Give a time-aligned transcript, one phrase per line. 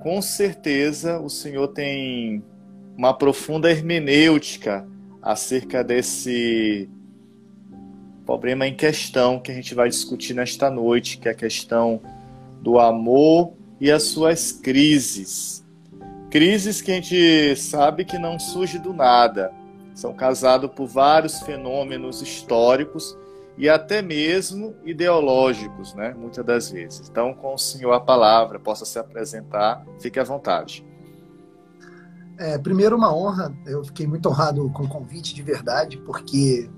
[0.00, 2.42] com certeza o senhor tem
[2.96, 4.86] uma profunda hermenêutica
[5.22, 6.88] acerca desse
[8.24, 12.00] problema em questão que a gente vai discutir nesta noite, que é a questão
[12.62, 15.64] do amor e as suas crises.
[16.30, 19.52] Crises que a gente sabe que não surge do nada,
[19.94, 23.16] são causadas por vários fenômenos históricos
[23.56, 26.14] e até mesmo ideológicos, né?
[26.16, 27.08] Muitas das vezes.
[27.08, 30.84] Então, com o senhor a palavra, possa se apresentar, fique à vontade.
[32.38, 33.54] É, primeiro, uma honra.
[33.66, 36.70] Eu fiquei muito honrado com o convite de verdade, porque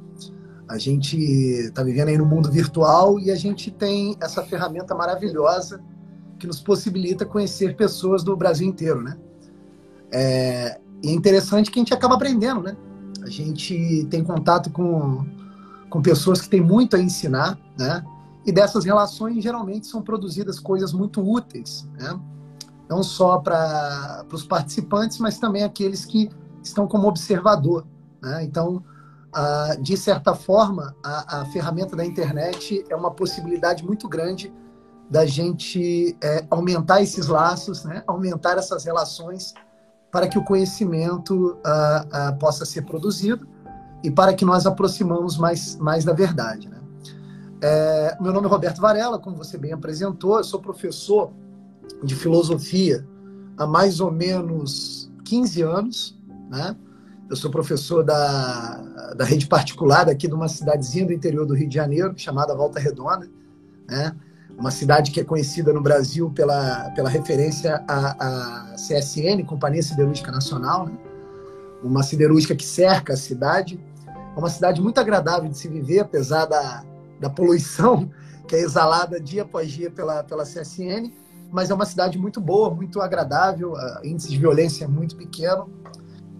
[0.68, 5.80] a gente está vivendo aí no mundo virtual e a gente tem essa ferramenta maravilhosa
[6.38, 9.16] que nos possibilita conhecer pessoas do Brasil inteiro, né?
[10.10, 12.76] É, e é interessante que a gente acaba aprendendo, né?
[13.22, 15.24] A gente tem contato com
[15.92, 18.02] com pessoas que têm muito a ensinar, né?
[18.46, 22.18] E dessas relações geralmente são produzidas coisas muito úteis, né?
[22.88, 26.30] Não só para os participantes, mas também aqueles que
[26.62, 27.84] estão como observador,
[28.22, 28.42] né?
[28.42, 28.82] Então,
[29.34, 34.50] ah, de certa forma, a, a, ferramenta da internet é uma possibilidade muito grande
[35.10, 38.02] da gente é, aumentar esses laços, né?
[38.06, 39.52] aumentar essas relações
[40.10, 43.46] para que o conhecimento ah, ah, possa ser produzido
[44.02, 46.68] e para que nós aproximamos mais, mais da verdade.
[46.68, 46.78] Né?
[47.60, 51.30] É, meu nome é Roberto Varela, como você bem apresentou, eu sou professor
[52.02, 53.06] de filosofia
[53.56, 56.18] há mais ou menos 15 anos.
[56.50, 56.76] Né?
[57.30, 61.68] Eu sou professor da, da rede particular aqui de uma cidadezinha do interior do Rio
[61.68, 63.28] de Janeiro, chamada Volta Redonda.
[63.88, 64.14] Né?
[64.58, 70.30] Uma cidade que é conhecida no Brasil pela, pela referência à, à CSN, Companhia Siderúrgica
[70.30, 70.92] Nacional, né?
[71.82, 73.80] uma siderúrgica que cerca a cidade
[74.34, 76.84] é uma cidade muito agradável de se viver, apesar da,
[77.20, 78.10] da poluição
[78.48, 81.12] que é exalada dia após dia pela, pela CSN,
[81.50, 85.70] mas é uma cidade muito boa, muito agradável, o índice de violência é muito pequeno.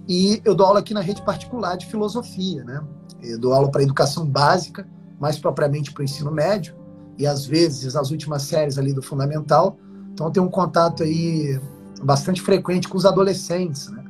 [0.08, 2.82] E eu dou aula aqui na rede particular de filosofia, né?
[3.22, 4.86] Eu dou aula para educação básica,
[5.20, 6.74] mais propriamente para o ensino médio,
[7.16, 9.76] e às vezes as últimas séries ali do fundamental.
[10.12, 11.60] Então eu tenho um contato aí
[12.02, 14.04] bastante frequente com os adolescentes, né?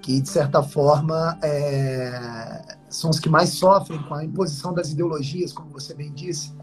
[0.00, 2.55] Que de certa forma é,
[2.96, 6.54] são os que mais sofrem com a imposição das ideologias, como você bem disse.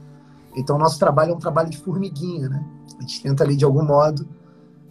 [0.56, 2.66] Então, nosso trabalho é um trabalho de formiguinha, né?
[2.98, 4.28] A gente tenta ali, de algum modo,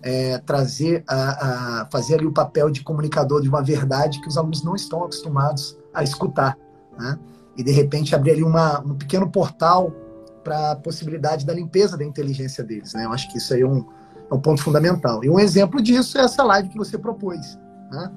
[0.02, 4.36] é, trazer, a, a, fazer ali o papel de comunicador de uma verdade que os
[4.36, 6.56] alunos não estão acostumados a escutar,
[6.96, 7.18] né?
[7.56, 9.92] E, de repente, abrir ali uma, um pequeno portal
[10.44, 13.04] para a possibilidade da limpeza da inteligência deles, né?
[13.04, 13.84] Eu acho que isso aí é um,
[14.30, 15.24] é um ponto fundamental.
[15.24, 17.58] E um exemplo disso é essa live que você propôs,
[17.90, 18.12] né?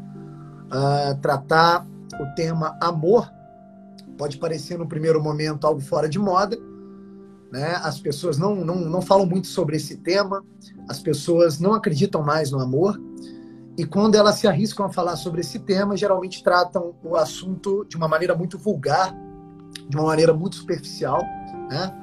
[0.66, 1.86] Uh, tratar
[2.20, 3.32] o tema amor
[4.18, 6.58] pode parecer no primeiro momento algo fora de moda,
[7.52, 7.76] né?
[7.84, 10.44] As pessoas não, não, não falam muito sobre esse tema,
[10.88, 13.00] as pessoas não acreditam mais no amor,
[13.78, 17.98] e quando elas se arriscam a falar sobre esse tema, geralmente tratam o assunto de
[17.98, 19.14] uma maneira muito vulgar,
[19.90, 21.22] de uma maneira muito superficial,
[21.70, 21.94] né?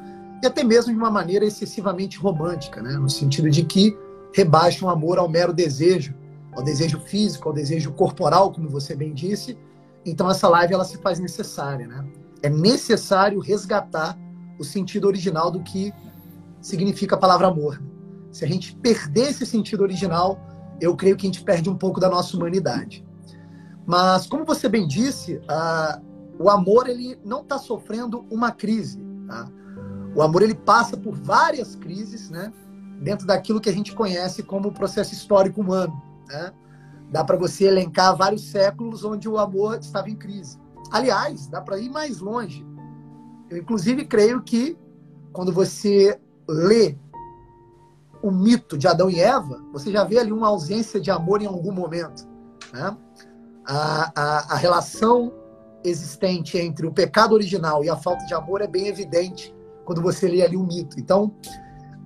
[0.42, 2.92] E até mesmo de uma maneira excessivamente romântica, né?
[2.92, 3.96] No sentido de que
[4.34, 6.14] rebaixam o amor ao mero desejo,
[6.52, 9.56] ao desejo físico, ao desejo corporal, como você bem disse,
[10.04, 12.04] então essa live ela se faz necessária, né?
[12.42, 14.18] É necessário resgatar
[14.58, 15.92] o sentido original do que
[16.60, 17.82] significa a palavra amor.
[18.30, 20.40] Se a gente perder esse sentido original,
[20.80, 23.04] eu creio que a gente perde um pouco da nossa humanidade.
[23.86, 25.40] Mas como você bem disse,
[26.38, 29.00] o amor ele não está sofrendo uma crise.
[29.26, 29.48] Tá?
[30.14, 32.52] O amor ele passa por várias crises, né?
[33.00, 36.00] Dentro daquilo que a gente conhece como o processo histórico humano.
[36.28, 36.52] Né?
[37.12, 40.58] Dá para você elencar vários séculos onde o amor estava em crise.
[40.90, 42.66] Aliás, dá para ir mais longe.
[43.50, 44.78] Eu, inclusive, creio que
[45.30, 46.18] quando você
[46.48, 46.96] lê
[48.22, 51.46] o mito de Adão e Eva, você já vê ali uma ausência de amor em
[51.46, 52.26] algum momento.
[52.72, 52.96] Né?
[53.66, 55.32] A, a, a relação
[55.84, 59.54] existente entre o pecado original e a falta de amor é bem evidente
[59.84, 60.98] quando você lê ali o mito.
[60.98, 61.34] Então,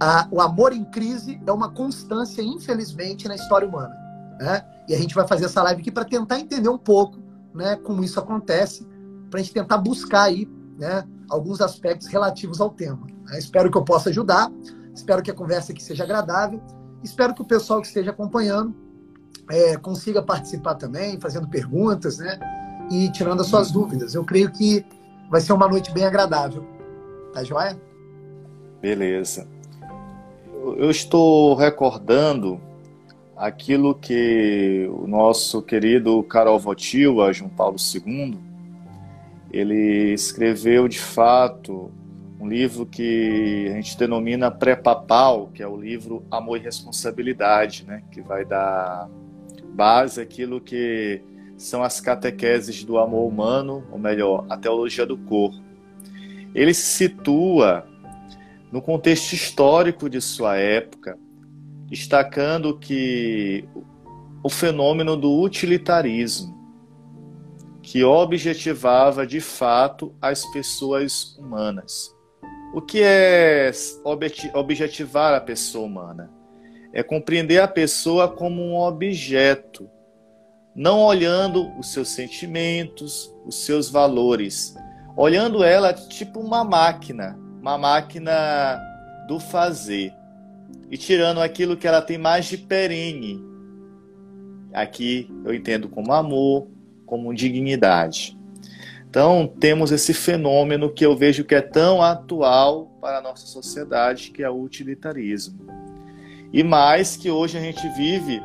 [0.00, 4.05] a, o amor em crise é uma constância, infelizmente, na história humana.
[4.38, 4.64] Né?
[4.88, 7.18] E a gente vai fazer essa live aqui para tentar entender um pouco
[7.54, 8.86] né, como isso acontece,
[9.30, 10.48] para a gente tentar buscar aí
[10.78, 13.06] né, alguns aspectos relativos ao tema.
[13.24, 13.38] Né?
[13.38, 14.50] Espero que eu possa ajudar,
[14.94, 16.60] espero que a conversa aqui seja agradável,
[17.02, 18.74] espero que o pessoal que esteja acompanhando
[19.50, 22.38] é, consiga participar também, fazendo perguntas né,
[22.90, 24.14] e tirando as suas dúvidas.
[24.14, 24.84] Eu creio que
[25.30, 26.64] vai ser uma noite bem agradável.
[27.32, 27.80] Tá joia?
[28.80, 29.46] Beleza.
[30.78, 32.60] Eu estou recordando
[33.36, 38.38] aquilo que o nosso querido Karol Wojtyła, João Paulo II,
[39.52, 41.90] ele escreveu de fato
[42.40, 48.02] um livro que a gente denomina pré-papal, que é o livro Amor e Responsabilidade, né?
[48.10, 49.08] que vai dar
[49.74, 51.22] base àquilo que
[51.56, 55.56] são as catequeses do amor humano, ou melhor, a teologia do corpo.
[56.54, 57.86] Ele se situa
[58.70, 61.18] no contexto histórico de sua época,
[61.88, 63.68] destacando que
[64.42, 66.54] o fenômeno do utilitarismo,
[67.82, 72.14] que objetivava de fato as pessoas humanas.
[72.74, 73.70] O que é
[74.52, 76.30] objetivar a pessoa humana?
[76.92, 79.88] É compreender a pessoa como um objeto,
[80.74, 84.74] não olhando os seus sentimentos, os seus valores,
[85.16, 88.78] olhando ela tipo uma máquina, uma máquina
[89.26, 90.12] do fazer,
[90.90, 93.42] e tirando aquilo que ela tem mais de perene.
[94.72, 96.68] Aqui eu entendo como amor,
[97.04, 98.36] como dignidade.
[99.08, 104.30] Então, temos esse fenômeno que eu vejo que é tão atual para a nossa sociedade,
[104.30, 105.66] que é o utilitarismo.
[106.52, 108.42] E mais que hoje a gente vive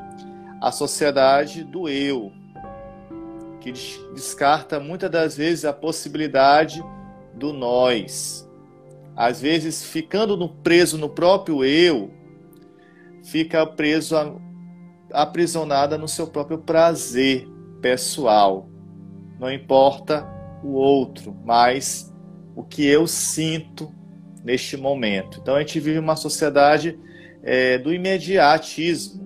[0.61, 2.31] a sociedade do eu,
[3.59, 3.73] que
[4.13, 6.81] descarta muitas das vezes a possibilidade
[7.33, 8.49] do nós.
[9.15, 12.11] Às vezes, ficando no, preso no próprio eu,
[13.23, 14.33] fica preso, a,
[15.11, 17.47] aprisionada no seu próprio prazer
[17.81, 18.69] pessoal.
[19.39, 20.27] Não importa
[20.63, 22.13] o outro, mas
[22.55, 23.91] o que eu sinto
[24.43, 25.39] neste momento.
[25.41, 26.97] Então a gente vive uma sociedade
[27.43, 29.21] é, do imediatismo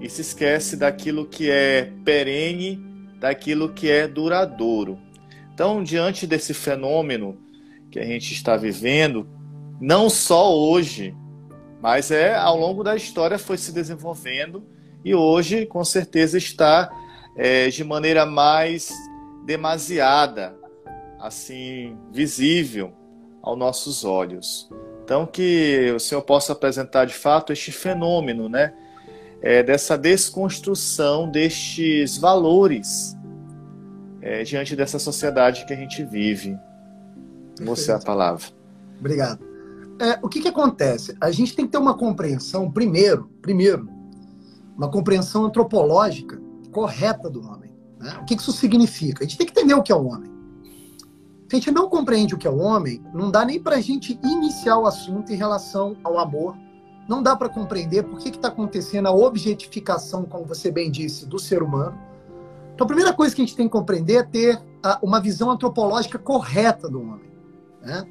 [0.00, 2.80] e se esquece daquilo que é perene,
[3.18, 4.98] daquilo que é duradouro.
[5.52, 7.36] Então, diante desse fenômeno
[7.90, 9.26] que a gente está vivendo,
[9.80, 11.14] não só hoje,
[11.80, 14.64] mas é ao longo da história foi se desenvolvendo
[15.04, 16.90] e hoje, com certeza, está
[17.36, 18.92] é, de maneira mais
[19.46, 20.54] demasiada,
[21.20, 22.92] assim, visível
[23.42, 24.68] aos nossos olhos.
[25.04, 28.74] Então, que o Senhor possa apresentar de fato este fenômeno, né?
[29.40, 33.16] É, dessa desconstrução destes valores
[34.20, 36.58] é, diante dessa sociedade que a gente vive.
[37.62, 38.44] Você é a palavra.
[38.98, 39.47] Obrigado.
[40.00, 41.16] É, o que, que acontece?
[41.20, 43.88] A gente tem que ter uma compreensão, primeiro, primeiro,
[44.76, 46.40] uma compreensão antropológica
[46.70, 47.74] correta do homem.
[47.98, 48.16] Né?
[48.22, 49.24] O que, que isso significa?
[49.24, 50.30] A gente tem que entender o que é o homem.
[51.48, 53.80] Se a gente não compreende o que é o homem, não dá nem para a
[53.80, 56.54] gente iniciar o assunto em relação ao amor.
[57.08, 61.38] Não dá para compreender por que está acontecendo a objetificação, como você bem disse, do
[61.38, 61.98] ser humano.
[62.74, 65.50] Então, a primeira coisa que a gente tem que compreender é ter uh, uma visão
[65.50, 67.32] antropológica correta do homem.
[67.80, 68.06] Né?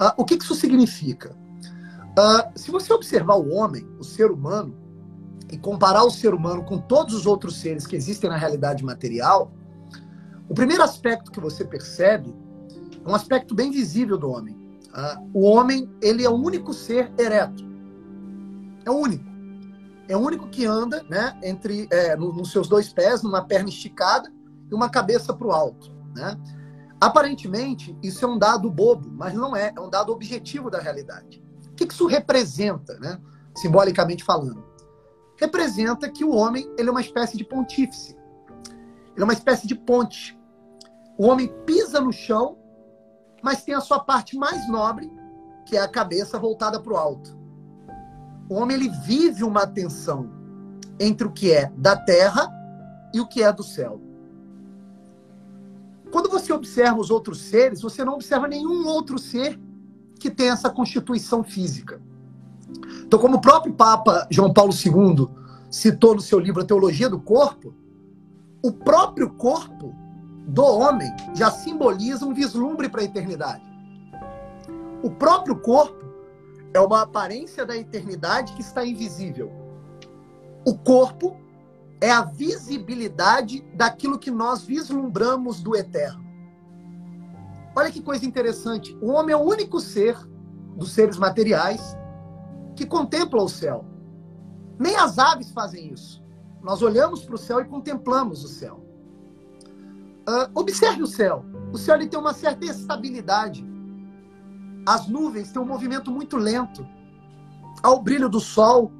[0.00, 1.36] Uh, o que, que, isso significa?
[2.18, 4.74] Uh, se você observar o homem, o ser humano,
[5.50, 9.50] e comparar o ser humano com todos os outros seres que existem na realidade material,
[10.48, 12.34] o primeiro aspecto que você percebe
[13.04, 14.54] é um aspecto bem visível do homem.
[14.88, 17.66] Uh, o homem, ele é o único ser ereto.
[18.84, 19.24] É o único.
[20.08, 23.68] É o único que anda né, entre é, no, nos seus dois pés, numa perna
[23.68, 24.32] esticada
[24.70, 25.92] e uma cabeça para o alto.
[26.14, 26.36] Né?
[27.00, 29.72] Aparentemente, isso é um dado bobo, mas não é.
[29.76, 31.42] É um dado objetivo da realidade.
[31.70, 33.20] O que isso representa, né,
[33.54, 34.68] simbolicamente falando?
[35.38, 38.16] representa que o homem ele é uma espécie de pontífice.
[39.14, 40.38] Ele é uma espécie de ponte.
[41.16, 42.58] O homem pisa no chão,
[43.42, 45.10] mas tem a sua parte mais nobre,
[45.64, 47.38] que é a cabeça voltada para o alto.
[48.50, 50.30] O homem ele vive uma tensão
[50.98, 52.50] entre o que é da terra
[53.14, 54.00] e o que é do céu.
[56.10, 59.58] Quando você observa os outros seres, você não observa nenhum outro ser
[60.18, 62.00] que tem essa constituição física.
[63.04, 65.28] Então, como o próprio Papa João Paulo II
[65.70, 67.74] citou no seu livro A Teologia do Corpo,
[68.62, 69.94] o próprio corpo
[70.46, 73.62] do homem já simboliza um vislumbre para a eternidade.
[75.02, 76.04] O próprio corpo
[76.74, 79.52] é uma aparência da eternidade que está invisível.
[80.66, 81.36] O corpo
[82.00, 86.26] é a visibilidade daquilo que nós vislumbramos do eterno.
[87.74, 88.96] Olha que coisa interessante.
[89.00, 90.16] O homem é o único ser
[90.76, 91.96] dos seres materiais
[92.76, 93.84] que contempla o céu.
[94.78, 96.22] Nem as aves fazem isso.
[96.62, 98.84] Nós olhamos para o céu e contemplamos o céu.
[100.28, 101.44] Uh, observe o céu.
[101.72, 103.66] O céu ele tem uma certa estabilidade.
[104.86, 106.86] As nuvens têm um movimento muito lento.
[107.82, 108.92] Ao brilho do sol,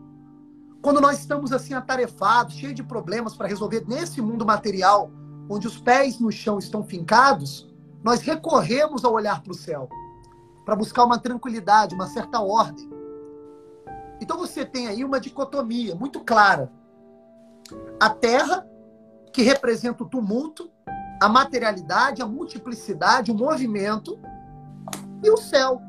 [0.83, 5.11] quando nós estamos assim atarefados, cheios de problemas para resolver nesse mundo material,
[5.49, 7.69] onde os pés no chão estão fincados,
[8.03, 9.89] nós recorremos ao olhar para o céu,
[10.65, 12.89] para buscar uma tranquilidade, uma certa ordem.
[14.21, 16.71] Então você tem aí uma dicotomia muito clara.
[18.01, 18.67] A terra,
[19.33, 20.71] que representa o tumulto,
[21.21, 24.19] a materialidade, a multiplicidade, o movimento,
[25.23, 25.83] E o céu,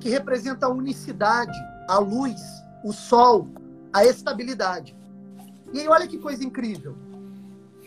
[0.00, 1.58] que representa a unicidade,
[1.88, 2.40] a luz,
[2.84, 3.48] o sol,
[3.94, 4.96] a estabilidade.
[5.72, 6.96] E aí, olha que coisa incrível.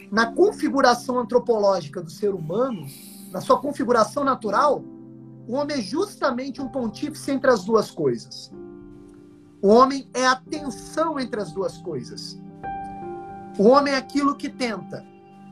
[0.09, 2.87] Na configuração antropológica do ser humano,
[3.29, 4.81] na sua configuração natural,
[5.45, 8.49] o homem é justamente um pontífice entre as duas coisas.
[9.61, 12.39] O homem é a tensão entre as duas coisas.
[13.59, 15.05] O homem é aquilo que tenta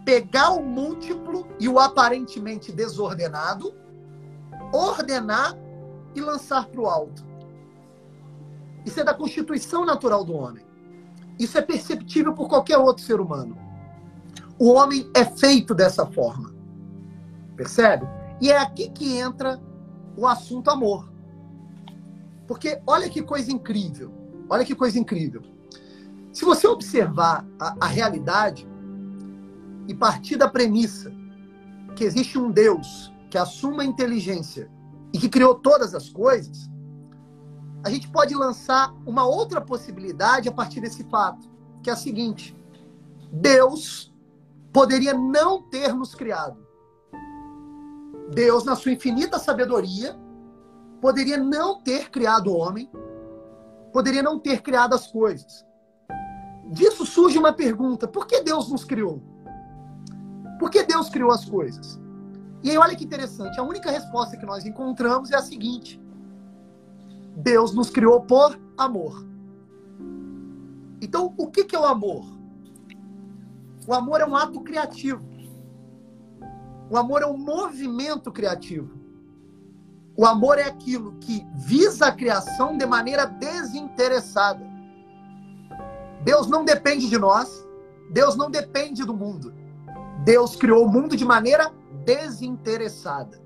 [0.05, 3.74] pegar o múltiplo e o aparentemente desordenado,
[4.71, 5.57] ordenar
[6.13, 7.25] e lançar para o alto.
[8.86, 10.63] Isso é da constituição natural do homem.
[11.39, 13.58] Isso é perceptível por qualquer outro ser humano.
[14.58, 16.54] O homem é feito dessa forma.
[17.56, 18.08] Percebe?
[18.39, 19.60] E é aqui que entra
[20.15, 21.12] o assunto amor.
[22.48, 24.13] Porque olha que coisa incrível.
[24.50, 25.42] Olha que coisa incrível.
[26.32, 28.68] Se você observar a, a realidade
[29.88, 31.12] e partir da premissa
[31.96, 34.70] que existe um Deus que assume a inteligência
[35.13, 36.70] e que criou todas as coisas,
[37.86, 41.48] a gente pode lançar uma outra possibilidade a partir desse fato,
[41.84, 42.60] que é a seguinte:
[43.32, 44.12] Deus
[44.74, 46.58] poderia não ter nos criado.
[48.34, 50.18] Deus, na sua infinita sabedoria,
[51.00, 52.89] poderia não ter criado o homem,
[53.94, 55.63] poderia não ter criado as coisas.
[56.72, 59.22] Disso surge uma pergunta: por que Deus nos criou?
[60.58, 62.00] Por que Deus criou as coisas?
[62.63, 66.04] E aí, olha que interessante: a única resposta que nós encontramos é a seguinte:
[67.36, 69.25] Deus nos criou por amor.
[71.01, 72.25] Então, o que é o amor?
[73.88, 75.24] O amor é um ato criativo.
[76.89, 78.98] O amor é um movimento criativo.
[80.18, 84.65] O amor é aquilo que visa a criação de maneira desinteressada.
[86.24, 87.68] Deus não depende de nós,
[88.12, 89.54] Deus não depende do mundo.
[90.24, 91.72] Deus criou o mundo de maneira
[92.06, 93.39] desinteressada.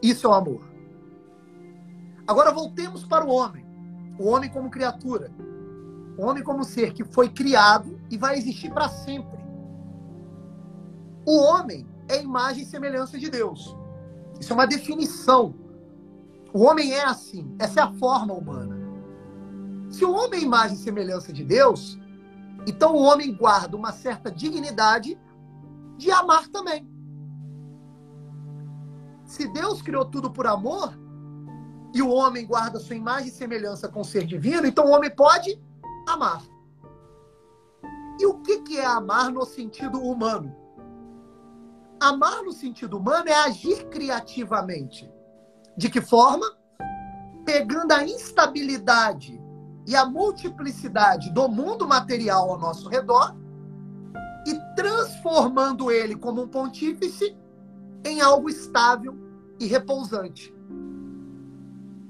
[0.00, 0.69] Isso é o amor.
[2.26, 3.66] Agora voltemos para o homem.
[4.18, 5.30] O homem como criatura.
[6.16, 9.38] O homem como ser que foi criado e vai existir para sempre.
[11.26, 13.76] O homem é imagem e semelhança de Deus.
[14.38, 15.54] Isso é uma definição.
[16.52, 17.54] O homem é assim.
[17.58, 18.76] Essa é a forma humana.
[19.90, 21.98] Se o homem é imagem e semelhança de Deus,
[22.66, 25.18] então o homem guarda uma certa dignidade
[25.96, 26.88] de amar também.
[29.24, 30.98] Se Deus criou tudo por amor,
[31.94, 35.10] e o homem guarda sua imagem e semelhança com o ser divino, então o homem
[35.10, 35.60] pode
[36.08, 36.42] amar.
[38.18, 40.54] E o que é amar no sentido humano?
[41.98, 45.10] Amar no sentido humano é agir criativamente.
[45.76, 46.46] De que forma?
[47.44, 49.40] Pegando a instabilidade
[49.86, 53.34] e a multiplicidade do mundo material ao nosso redor
[54.46, 57.36] e transformando ele como um pontífice
[58.04, 59.16] em algo estável
[59.58, 60.54] e repousante.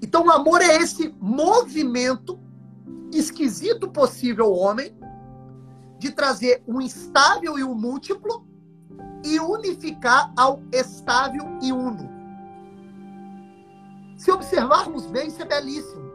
[0.02, 2.38] Então, o amor é esse movimento
[3.12, 4.96] esquisito possível homem
[5.98, 8.46] de trazer um estável e um múltiplo
[9.24, 12.08] e unificar ao estável e uno.
[14.16, 16.10] Se observarmos bem, isso é belíssimo.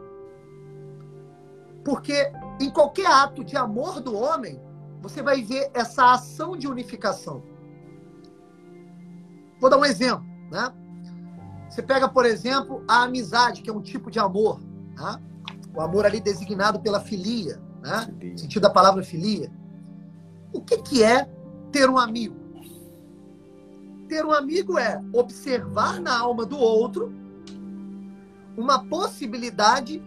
[1.84, 4.60] Porque em qualquer ato de amor do homem,
[5.00, 7.42] você vai ver essa ação de unificação.
[9.60, 10.72] Vou dar um exemplo, né?
[11.76, 14.58] Você pega, por exemplo, a amizade, que é um tipo de amor,
[14.96, 15.20] né?
[15.74, 18.06] o amor ali designado pela filia, né?
[18.18, 18.38] Filia.
[18.38, 19.52] sentido da palavra filia.
[20.54, 21.28] O que, que é
[21.70, 22.34] ter um amigo?
[24.08, 27.12] Ter um amigo é observar na alma do outro
[28.56, 30.02] uma possibilidade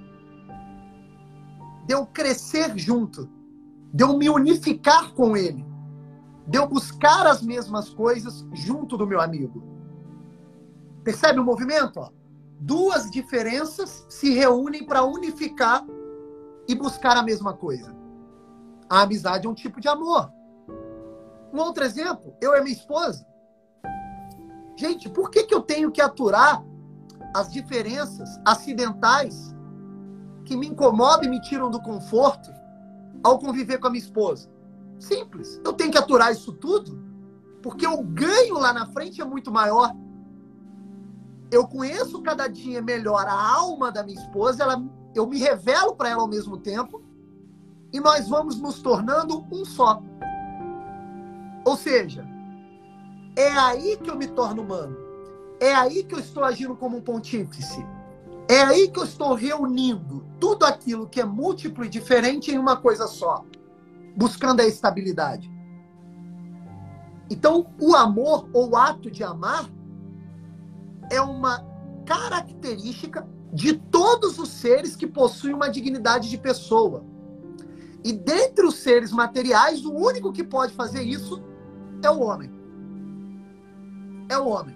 [1.85, 3.29] de eu crescer junto,
[3.93, 5.63] de eu me unificar com ele,
[6.47, 9.78] de eu buscar as mesmas coisas junto do meu amigo.
[11.03, 12.01] Percebe o movimento?
[12.59, 15.85] Duas diferenças se reúnem para unificar
[16.67, 17.95] e buscar a mesma coisa.
[18.89, 20.31] A amizade é um tipo de amor.
[21.53, 23.25] Um outro exemplo, eu e minha esposa.
[24.77, 26.63] Gente, por que, que eu tenho que aturar
[27.35, 29.55] as diferenças acidentais
[30.45, 32.51] que me incomodam e me tiram do conforto
[33.23, 34.49] ao conviver com a minha esposa?
[34.99, 35.59] Simples.
[35.65, 37.09] Eu tenho que aturar isso tudo
[37.61, 39.93] porque o ganho lá na frente é muito maior.
[41.51, 44.83] Eu conheço cada dia melhor a alma da minha esposa, ela,
[45.15, 47.01] eu me revelo para ela ao mesmo tempo
[47.91, 50.01] e nós vamos nos tornando um só.
[51.65, 52.25] Ou seja,
[53.35, 54.97] é aí que eu me torno humano.
[55.59, 57.85] É aí que eu estou agindo como um pontífice.
[58.47, 62.77] É aí que eu estou reunindo tudo aquilo que é múltiplo e diferente em uma
[62.77, 63.43] coisa só,
[64.15, 65.51] buscando a estabilidade.
[67.29, 69.69] Então, o amor ou o ato de amar
[71.09, 71.65] é uma
[72.05, 77.03] característica de todos os seres que possuem uma dignidade de pessoa.
[78.03, 81.43] E dentre os seres materiais, o único que pode fazer isso
[82.03, 82.51] é o homem.
[84.29, 84.75] É o homem.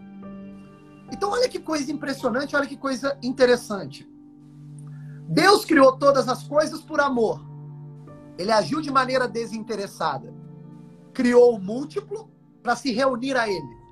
[1.12, 4.10] Então, olha que coisa impressionante, olha que coisa interessante.
[5.30, 7.40] Deus criou todas as coisas por amor.
[8.38, 10.34] Ele agiu de maneira desinteressada.
[11.14, 12.30] Criou o múltiplo
[12.62, 13.83] para se reunir a ele.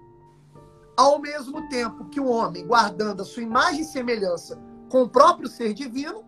[0.97, 5.47] Ao mesmo tempo que o homem, guardando a sua imagem e semelhança com o próprio
[5.47, 6.23] ser divino,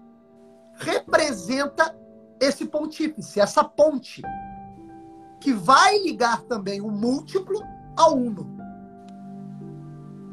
[0.75, 1.95] representa
[2.39, 4.21] esse pontífice, essa ponte,
[5.39, 7.61] que vai ligar também o múltiplo
[7.97, 8.57] ao uno.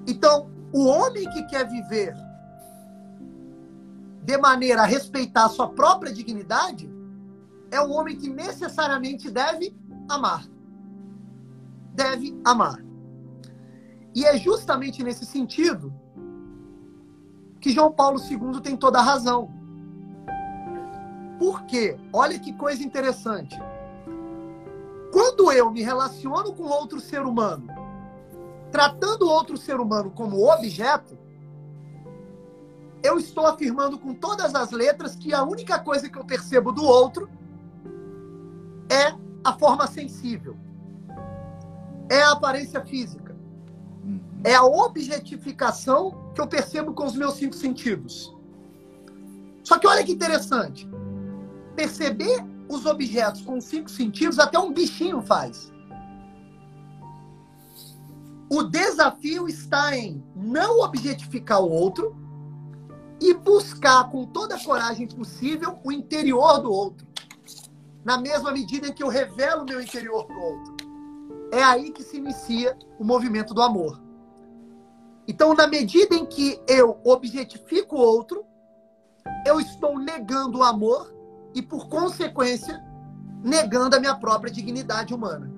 [0.06, 2.14] Então, o homem que quer viver
[4.22, 6.90] de maneira a respeitar a sua própria dignidade
[7.70, 9.76] é o homem que necessariamente deve
[10.08, 10.44] amar.
[11.94, 12.89] Deve amar.
[14.14, 15.93] E é justamente nesse sentido
[17.61, 19.50] que João Paulo II tem toda a razão.
[21.38, 21.97] Por quê?
[22.12, 23.57] Olha que coisa interessante.
[25.12, 27.67] Quando eu me relaciono com outro ser humano,
[28.71, 31.19] tratando outro ser humano como objeto,
[33.02, 36.85] eu estou afirmando com todas as letras que a única coisa que eu percebo do
[36.85, 37.29] outro
[38.90, 40.57] é a forma sensível,
[42.09, 43.37] é a aparência física,
[44.44, 48.35] é a objetificação que eu percebo com os meus cinco sentidos.
[49.62, 50.88] Só que olha que interessante,
[51.76, 55.73] perceber os objetos com os cinco sentidos até um bichinho faz.
[58.49, 62.16] O desafio está em não objetificar o outro
[63.20, 67.06] e buscar com toda a coragem possível o interior do outro.
[68.04, 70.76] Na mesma medida em que eu revelo meu interior para o outro.
[71.52, 74.10] É aí que se inicia o movimento do amor.
[75.30, 78.44] Então, na medida em que eu objetifico o outro,
[79.47, 81.14] eu estou negando o amor
[81.54, 82.84] e, por consequência,
[83.40, 85.49] negando a minha própria dignidade humana.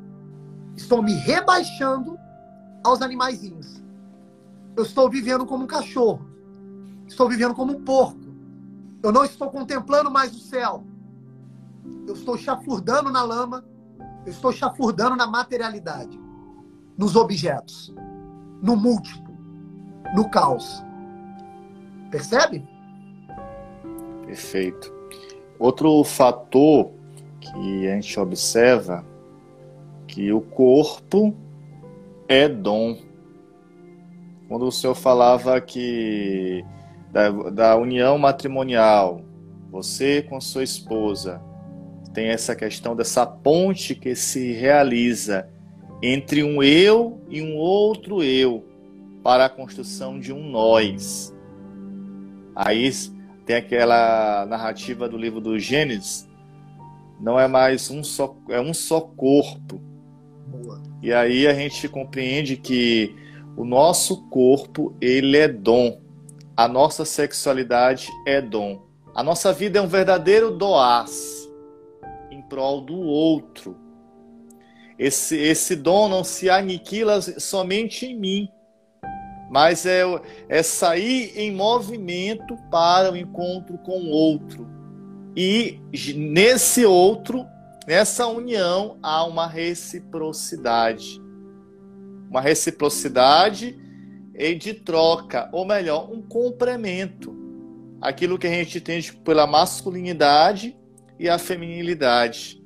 [0.77, 2.19] Estou me rebaixando
[2.85, 3.83] aos animaizinhos.
[4.77, 6.21] Eu estou vivendo como um cachorro.
[7.09, 8.21] Estou vivendo como um porco.
[9.03, 10.85] Eu não estou contemplando mais o céu.
[12.07, 13.65] Eu estou chafurdando na lama.
[14.27, 16.21] Eu estou chafurdando na materialidade.
[16.95, 17.91] Nos objetos.
[18.61, 19.32] No múltiplo.
[20.13, 20.85] No caos.
[22.11, 22.63] Percebe?
[24.27, 24.93] Perfeito.
[25.59, 26.91] Outro fator
[27.41, 29.05] que a gente observa
[30.07, 31.35] que o corpo
[32.29, 32.99] é dom.
[34.49, 36.63] Quando o senhor falava que
[37.11, 39.23] da, da união matrimonial,
[39.71, 41.41] você com sua esposa,
[42.13, 45.49] tem essa questão dessa ponte que se realiza
[46.03, 48.72] entre um eu e um outro eu
[49.23, 51.35] para a construção de um nós.
[52.55, 52.91] Aí
[53.47, 56.29] tem aquela narrativa do livro do Gênesis,
[57.21, 59.81] não é mais um só, é um só corpo.
[60.47, 60.83] Boa.
[61.01, 63.15] E aí a gente compreende que
[63.57, 66.01] o nosso corpo, ele é dom.
[66.57, 68.83] A nossa sexualidade é dom.
[69.15, 71.49] A nossa vida é um verdadeiro doás
[72.31, 73.77] em prol do outro.
[74.99, 78.49] Esse, esse dom não se aniquila somente em mim,
[79.53, 80.03] mas é,
[80.49, 84.67] é sair em movimento para o encontro com o outro.
[85.37, 85.79] E
[86.17, 87.47] nesse outro
[87.87, 91.21] Nessa união há uma reciprocidade.
[92.31, 93.79] Uma reciprocidade
[94.59, 97.37] de troca, ou melhor, um complemento.
[98.01, 100.77] Aquilo que a gente entende pela masculinidade
[101.19, 102.63] e a feminilidade.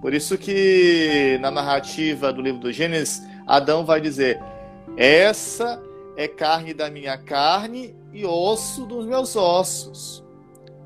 [0.00, 4.40] Por isso que na narrativa do livro do Gênesis, Adão vai dizer:
[4.96, 5.82] Essa
[6.16, 10.24] é carne da minha carne e osso dos meus ossos.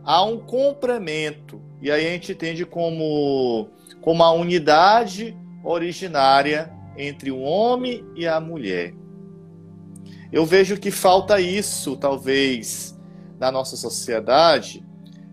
[0.04, 3.68] Há um complemento e aí a gente entende como,
[4.00, 8.94] como a unidade originária entre o homem e a mulher.
[10.32, 12.98] Eu vejo que falta isso, talvez,
[13.38, 14.84] na nossa sociedade,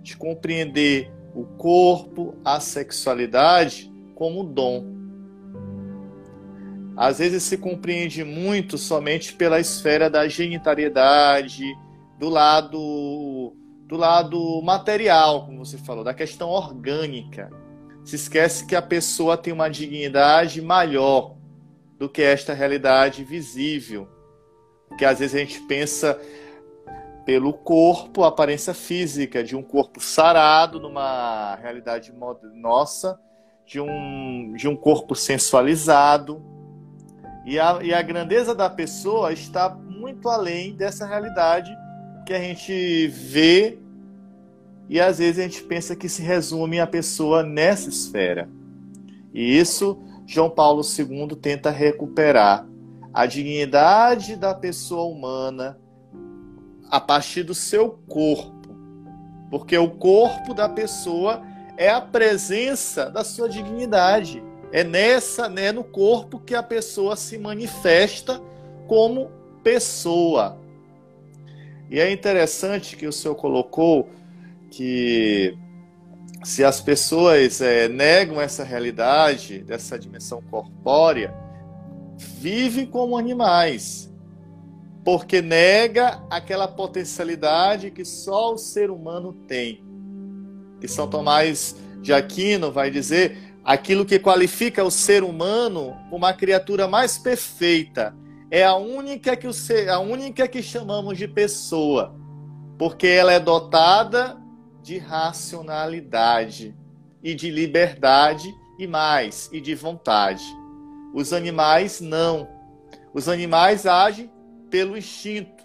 [0.01, 4.90] de compreender o corpo, a sexualidade como dom.
[7.01, 11.65] Às vezes se compreende muito somente pela esfera da genitariedade,
[12.19, 13.55] do lado
[13.87, 17.49] do lado material, como você falou, da questão orgânica.
[18.05, 21.35] Se esquece que a pessoa tem uma dignidade maior
[21.97, 24.07] do que esta realidade visível.
[24.95, 26.21] Que às vezes a gente pensa
[27.25, 32.13] pelo corpo, a aparência física de um corpo sarado numa realidade
[32.53, 33.19] nossa,
[33.65, 36.50] de um, de um corpo sensualizado.
[37.45, 41.75] E a, e a grandeza da pessoa está muito além dessa realidade
[42.25, 43.79] que a gente vê
[44.91, 48.49] e às vezes a gente pensa que se resume a pessoa nessa esfera.
[49.33, 52.67] E isso João Paulo II tenta recuperar
[53.13, 55.79] a dignidade da pessoa humana
[56.89, 58.75] a partir do seu corpo.
[59.49, 61.41] Porque o corpo da pessoa
[61.77, 64.43] é a presença da sua dignidade.
[64.71, 68.41] É nessa, né, no corpo que a pessoa se manifesta
[68.87, 69.29] como
[69.63, 70.57] pessoa.
[71.89, 74.09] E é interessante que o senhor colocou
[74.69, 75.57] que
[76.43, 81.33] se as pessoas é, negam essa realidade, dessa dimensão corpórea,
[82.17, 84.11] vivem como animais,
[85.03, 89.83] porque nega aquela potencialidade que só o ser humano tem.
[90.81, 96.87] E São Tomás de Aquino vai dizer aquilo que qualifica o ser humano uma criatura
[96.87, 98.15] mais perfeita
[98.49, 102.13] é a única que o ser, a única que chamamos de pessoa,
[102.77, 104.37] porque ela é dotada
[104.83, 106.75] de racionalidade
[107.23, 110.43] e de liberdade e mais, e de vontade.
[111.13, 112.47] Os animais não.
[113.13, 114.29] Os animais agem
[114.69, 115.63] pelo instinto.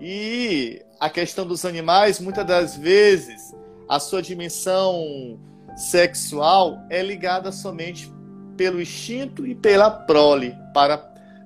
[0.00, 3.54] E a questão dos animais, muitas das vezes,
[3.88, 5.38] a sua dimensão
[5.76, 8.12] sexual é ligada somente
[8.56, 10.98] pelo instinto e pela prole, para,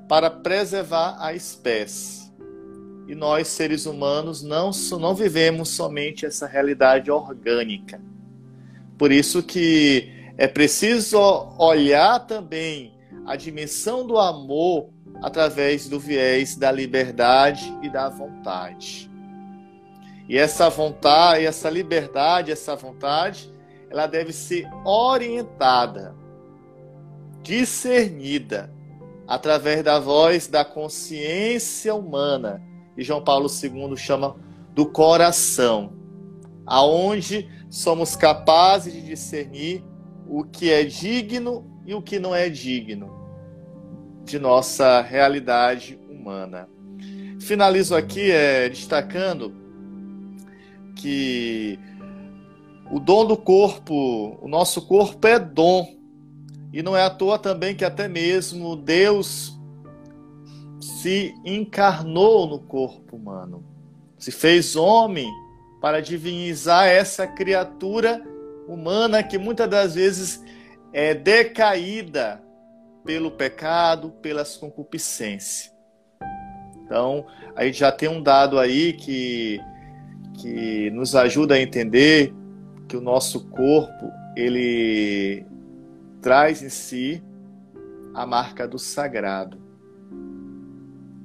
[0.09, 2.25] para preservar a espécie.
[3.07, 8.01] E nós, seres humanos, não, não vivemos somente essa realidade orgânica.
[8.97, 11.19] Por isso que é preciso
[11.59, 12.95] olhar também
[13.27, 14.91] a dimensão do amor
[15.23, 19.11] através do viés da liberdade e da vontade.
[20.29, 23.54] E essa vontade, essa liberdade, essa vontade,
[23.95, 26.17] ela deve ser orientada,
[27.45, 28.69] discernida
[29.25, 32.61] através da voz da consciência humana
[32.97, 34.35] e João Paulo II chama
[34.75, 35.93] do coração,
[36.67, 39.85] aonde somos capazes de discernir
[40.27, 43.13] o que é digno e o que não é digno
[44.25, 46.69] de nossa realidade humana.
[47.41, 49.55] Finalizo aqui é, destacando
[50.97, 51.79] que
[52.91, 55.95] o dom do corpo, o nosso corpo é dom.
[56.73, 59.59] E não é à toa também que até mesmo Deus
[60.81, 63.65] se encarnou no corpo humano,
[64.19, 65.29] se fez homem
[65.81, 68.23] para divinizar essa criatura
[68.67, 70.43] humana que muitas das vezes
[70.93, 72.43] é decaída
[73.05, 75.73] pelo pecado, pelas concupiscências.
[76.85, 79.61] Então, a gente já tem um dado aí que,
[80.39, 82.35] que nos ajuda a entender
[82.95, 85.45] que o nosso corpo, ele
[86.23, 87.21] traz em si
[88.15, 89.59] a marca do sagrado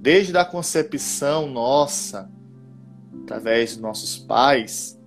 [0.01, 2.27] desde a concepção nossa,
[3.21, 4.99] através dos nossos pais,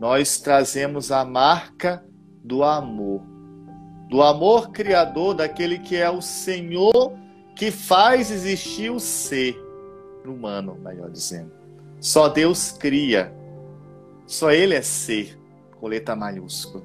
[0.00, 2.04] nós trazemos a marca
[2.42, 3.22] do amor.
[4.08, 7.16] Do amor criador daquele que é o Senhor
[7.54, 9.56] que faz existir o ser
[10.24, 11.52] humano, melhor dizendo.
[12.00, 13.32] Só Deus cria.
[14.26, 15.38] Só Ele é ser,
[15.78, 16.84] com letra maiúscula.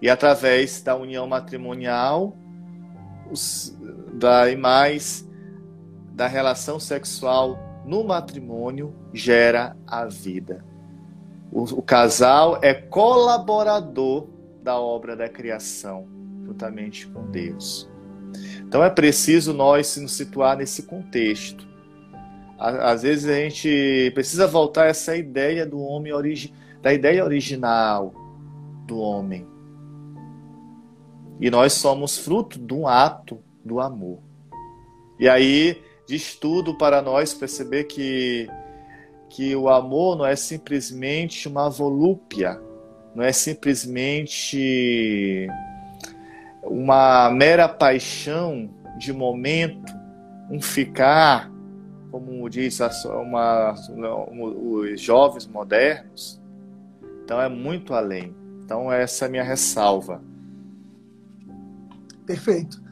[0.00, 2.36] E através da união matrimonial,
[3.30, 3.76] os,
[4.14, 5.26] daí mais
[6.12, 10.64] da relação sexual no matrimônio gera a vida.
[11.52, 14.28] O, o casal é colaborador
[14.62, 16.08] da obra da criação,
[16.44, 17.88] juntamente com Deus.
[18.60, 21.66] Então é preciso nós nos situar nesse contexto.
[22.58, 28.14] Às vezes a gente precisa voltar a essa ideia do homem origi da ideia original
[28.86, 29.46] do homem.
[31.40, 34.20] E nós somos fruto de um ato do amor.
[35.18, 38.48] E aí diz tudo para nós perceber que,
[39.28, 42.60] que o amor não é simplesmente uma volúpia,
[43.14, 45.48] não é simplesmente
[46.62, 49.92] uma mera paixão de momento,
[50.50, 51.50] um ficar,
[52.20, 53.74] como diz uma,
[54.32, 56.40] os jovens modernos.
[57.24, 58.34] Então é muito além.
[58.64, 60.22] Então essa é a minha ressalva.
[62.24, 62.86] Perfeito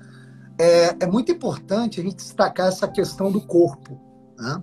[0.58, 3.98] é, é muito importante a gente destacar essa questão do corpo,
[4.38, 4.62] né?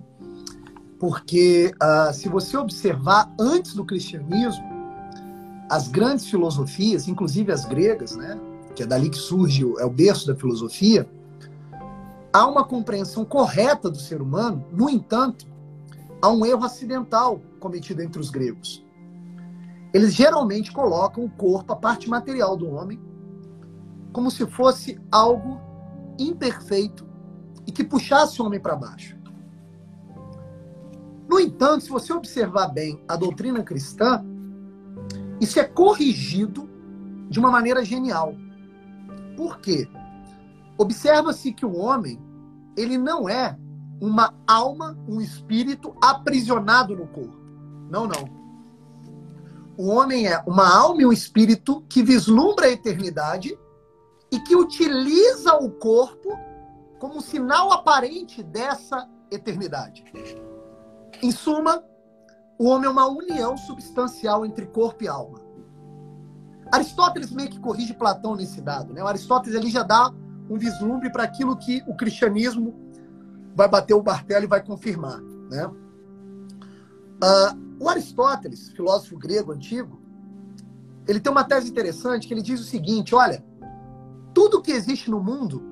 [0.98, 4.64] porque uh, se você observar antes do cristianismo,
[5.68, 8.38] as grandes filosofias, inclusive as gregas, né,
[8.74, 11.08] que é dali que surge, é o berço da filosofia,
[12.32, 15.46] há uma compreensão correta do ser humano, no entanto,
[16.20, 18.84] há um erro acidental cometido entre os gregos.
[19.92, 22.98] Eles geralmente colocam o corpo, a parte material do homem,
[24.12, 25.60] como se fosse algo
[26.18, 27.06] imperfeito,
[27.66, 29.16] e que puxasse o homem para baixo.
[31.28, 34.24] No entanto, se você observar bem a doutrina cristã,
[35.40, 36.68] isso é corrigido
[37.28, 38.34] de uma maneira genial.
[39.36, 39.88] Por quê?
[40.82, 42.20] Observa-se que o homem,
[42.76, 43.56] ele não é
[44.00, 47.38] uma alma, um espírito aprisionado no corpo.
[47.88, 48.28] Não, não.
[49.76, 53.56] O homem é uma alma e um espírito que vislumbra a eternidade
[54.28, 56.36] e que utiliza o corpo
[56.98, 60.04] como sinal aparente dessa eternidade.
[61.22, 61.84] Em suma,
[62.58, 65.38] o homem é uma união substancial entre corpo e alma.
[66.72, 68.92] Aristóteles meio que corrige Platão nesse dado.
[68.92, 69.00] Né?
[69.00, 70.12] O Aristóteles ele já dá
[70.52, 72.74] um vislumbre para aquilo que o cristianismo
[73.54, 75.18] vai bater o martelo e vai confirmar.
[75.50, 75.66] Né?
[75.66, 79.98] Uh, o Aristóteles, filósofo grego antigo,
[81.08, 83.42] ele tem uma tese interessante que ele diz o seguinte: olha,
[84.34, 85.62] tudo que existe no mundo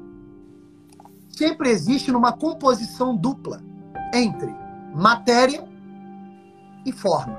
[1.28, 3.62] sempre existe numa composição dupla
[4.14, 4.50] entre
[4.94, 5.68] matéria
[6.86, 7.38] e forma.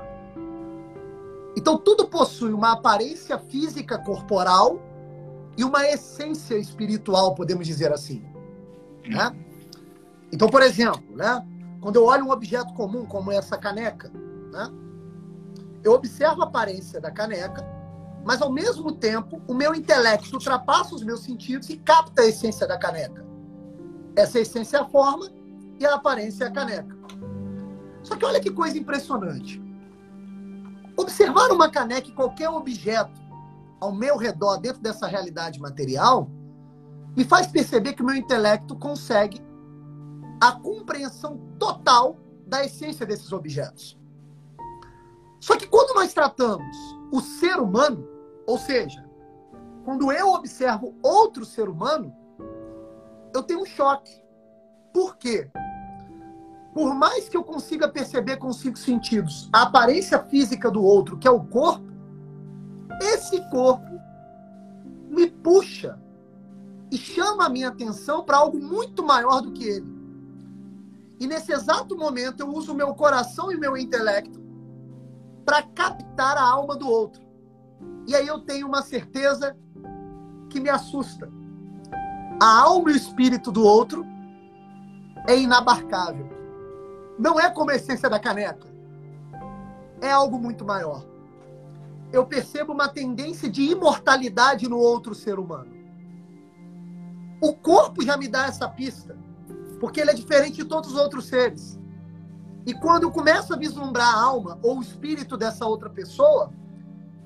[1.56, 4.80] Então tudo possui uma aparência física corporal
[5.56, 8.24] e uma essência espiritual, podemos dizer assim.
[9.06, 9.36] Né?
[10.32, 11.46] Então, por exemplo, né,
[11.80, 14.10] quando eu olho um objeto comum como essa caneca,
[14.50, 14.70] né,
[15.84, 17.66] eu observo a aparência da caneca,
[18.24, 22.66] mas ao mesmo tempo o meu intelecto ultrapassa os meus sentidos e capta a essência
[22.66, 23.26] da caneca.
[24.16, 25.30] Essa essência é a forma
[25.78, 26.96] e a aparência é a caneca.
[28.02, 29.60] Só que olha que coisa impressionante.
[30.96, 33.21] Observar uma caneca e qualquer objeto
[33.82, 36.30] ao meu redor, dentro dessa realidade material,
[37.16, 39.42] me faz perceber que o meu intelecto consegue
[40.40, 42.16] a compreensão total
[42.46, 43.98] da essência desses objetos.
[45.40, 46.76] Só que quando nós tratamos
[47.12, 48.06] o ser humano,
[48.46, 49.04] ou seja,
[49.84, 52.14] quando eu observo outro ser humano,
[53.34, 54.22] eu tenho um choque.
[54.94, 55.50] Por quê?
[56.74, 61.18] por mais que eu consiga perceber com os cinco sentidos a aparência física do outro,
[61.18, 61.91] que é o corpo,
[63.02, 64.00] esse corpo
[65.08, 65.98] me puxa
[66.90, 69.92] e chama a minha atenção para algo muito maior do que ele.
[71.20, 74.40] E nesse exato momento eu uso o meu coração e meu intelecto
[75.44, 77.22] para captar a alma do outro.
[78.06, 79.56] E aí eu tenho uma certeza
[80.48, 81.30] que me assusta.
[82.40, 84.04] A alma e o espírito do outro
[85.28, 86.42] é inabarcável
[87.22, 88.66] não é como a essência da caneca.
[90.00, 91.04] É algo muito maior.
[92.12, 95.72] Eu percebo uma tendência de imortalidade no outro ser humano.
[97.40, 99.16] O corpo já me dá essa pista,
[99.80, 101.80] porque ele é diferente de todos os outros seres.
[102.66, 106.52] E quando eu começo a vislumbrar a alma ou o espírito dessa outra pessoa,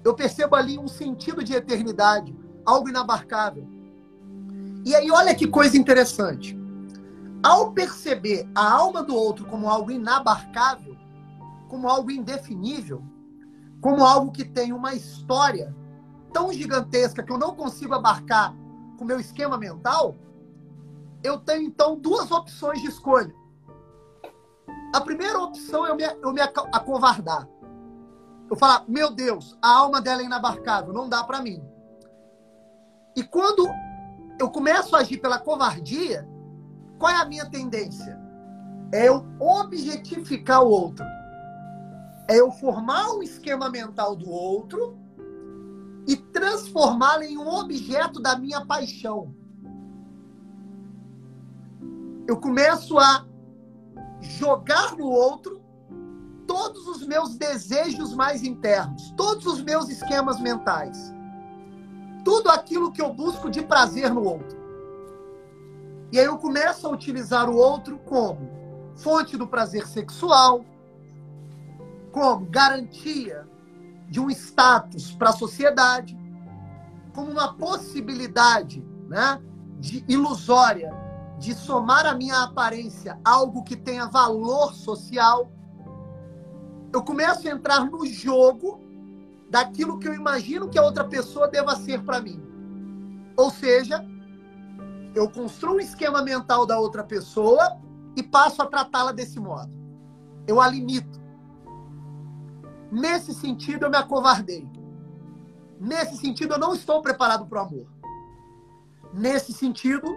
[0.05, 3.69] eu percebo ali um sentido de eternidade, algo inabarcável.
[4.85, 6.57] E aí, olha que coisa interessante.
[7.43, 10.97] Ao perceber a alma do outro como algo inabarcável,
[11.69, 13.03] como algo indefinível,
[13.81, 15.75] como algo que tem uma história
[16.33, 18.55] tão gigantesca que eu não consigo abarcar
[18.97, 20.17] com o meu esquema mental,
[21.23, 23.35] eu tenho então duas opções de escolha.
[24.95, 27.49] A primeira opção é eu me, eu me acovardar.
[28.49, 31.63] Eu falar, meu Deus, a alma dela é inabarcável, não dá para mim.
[33.17, 33.69] E quando
[34.39, 36.29] eu começo a agir pela covardia,
[36.99, 38.19] qual é a minha tendência?
[38.93, 41.05] É eu objetificar o outro.
[42.29, 44.99] É eu formar um esquema mental do outro
[46.07, 49.35] e transformá-lo em um objeto da minha paixão.
[52.27, 53.25] Eu começo a
[54.21, 55.61] jogar no outro
[56.47, 61.13] todos os meus desejos mais internos, todos os meus esquemas mentais,
[62.25, 64.57] tudo aquilo que eu busco de prazer no outro.
[66.13, 68.51] E aí eu começo a utilizar o outro como
[68.95, 70.65] fonte do prazer sexual,
[72.17, 73.47] como garantia
[74.09, 76.19] de um status para a sociedade,
[77.15, 79.39] como uma possibilidade né,
[79.79, 80.91] de ilusória
[81.39, 85.53] de somar à minha aparência algo que tenha valor social.
[86.91, 88.81] Eu começo a entrar no jogo
[89.51, 92.43] daquilo que eu imagino que a outra pessoa deva ser para mim.
[93.37, 94.03] Ou seja,
[95.15, 97.79] eu construo um esquema mental da outra pessoa
[98.17, 99.71] e passo a tratá-la desse modo.
[100.47, 101.26] Eu a limito.
[102.97, 104.67] Nesse sentido, eu me acovardei.
[105.79, 107.87] Nesse sentido, eu não estou preparado para o amor.
[109.13, 110.09] Nesse sentido,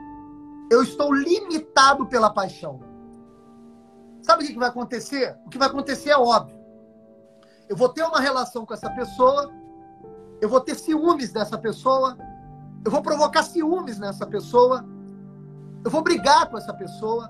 [0.71, 2.79] eu estou limitado pela paixão.
[4.21, 5.37] Sabe o que vai acontecer?
[5.45, 6.57] O que vai acontecer é óbvio.
[7.67, 9.51] Eu vou ter uma relação com essa pessoa,
[10.39, 12.17] eu vou ter ciúmes dessa pessoa,
[12.85, 14.85] eu vou provocar ciúmes nessa pessoa.
[15.83, 17.29] Eu vou brigar com essa pessoa.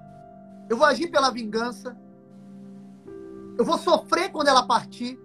[0.70, 1.98] Eu vou agir pela vingança.
[3.58, 5.20] Eu vou sofrer quando ela partir.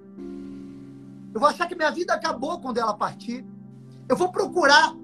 [1.34, 3.44] Eu vou achar que minha vida acabou quando ela partir.
[4.08, 4.94] Eu vou procurar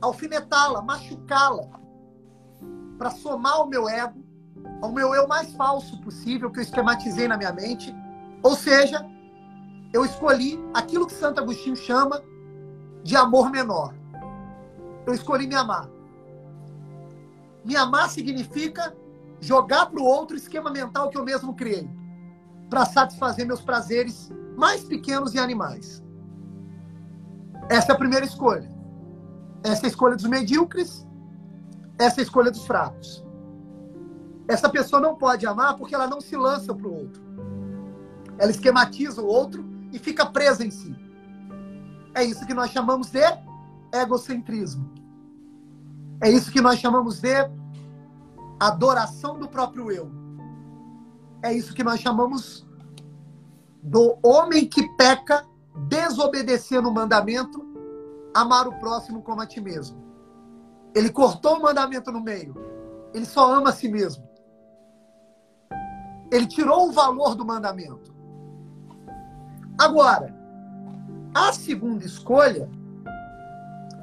[0.00, 1.68] alfinetá-la, machucá-la,
[2.96, 4.24] para somar o meu ego,
[4.80, 7.92] ao meu eu mais falso possível que eu esquematizei na minha mente.
[8.40, 9.04] Ou seja,
[9.92, 12.22] eu escolhi aquilo que Santo Agostinho chama
[13.02, 13.94] de amor menor.
[15.04, 15.88] Eu escolhi me amar.
[17.64, 18.96] Me amar significa
[19.40, 21.90] jogar para o outro esquema mental que eu mesmo criei,
[22.70, 26.02] para satisfazer meus prazeres mais pequenos e animais.
[27.68, 28.70] Essa é a primeira escolha.
[29.62, 31.06] Essa é a escolha dos medíocres,
[31.98, 33.24] essa é a escolha dos fracos.
[34.48, 37.22] Essa pessoa não pode amar porque ela não se lança para o outro.
[38.38, 40.94] Ela esquematiza o outro e fica presa em si.
[42.14, 43.22] É isso que nós chamamos de
[43.92, 44.90] egocentrismo.
[46.20, 47.34] É isso que nós chamamos de
[48.58, 50.10] adoração do próprio eu.
[51.42, 52.66] É isso que nós chamamos
[53.82, 55.44] do homem que peca,
[55.88, 57.66] desobedecendo o mandamento,
[58.32, 60.00] amar o próximo como a ti mesmo.
[60.94, 62.54] Ele cortou o mandamento no meio.
[63.12, 64.26] Ele só ama a si mesmo.
[66.30, 68.14] Ele tirou o valor do mandamento.
[69.78, 70.34] Agora,
[71.34, 72.70] a segunda escolha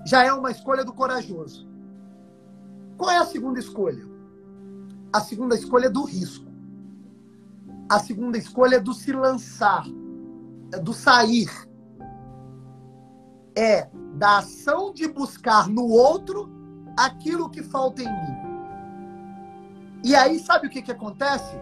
[0.05, 1.67] já é uma escolha do corajoso.
[2.97, 4.05] Qual é a segunda escolha?
[5.13, 6.48] A segunda escolha é do risco.
[7.89, 9.83] A segunda escolha é do se lançar,
[10.71, 11.49] é do sair.
[13.57, 16.47] É da ação de buscar no outro
[16.95, 18.39] aquilo que falta em mim.
[20.03, 21.59] E aí, sabe o que, que acontece?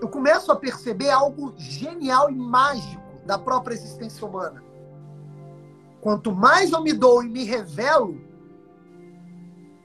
[0.00, 4.62] Eu começo a perceber algo genial e mágico da própria existência humana.
[6.00, 8.20] Quanto mais eu me dou e me revelo,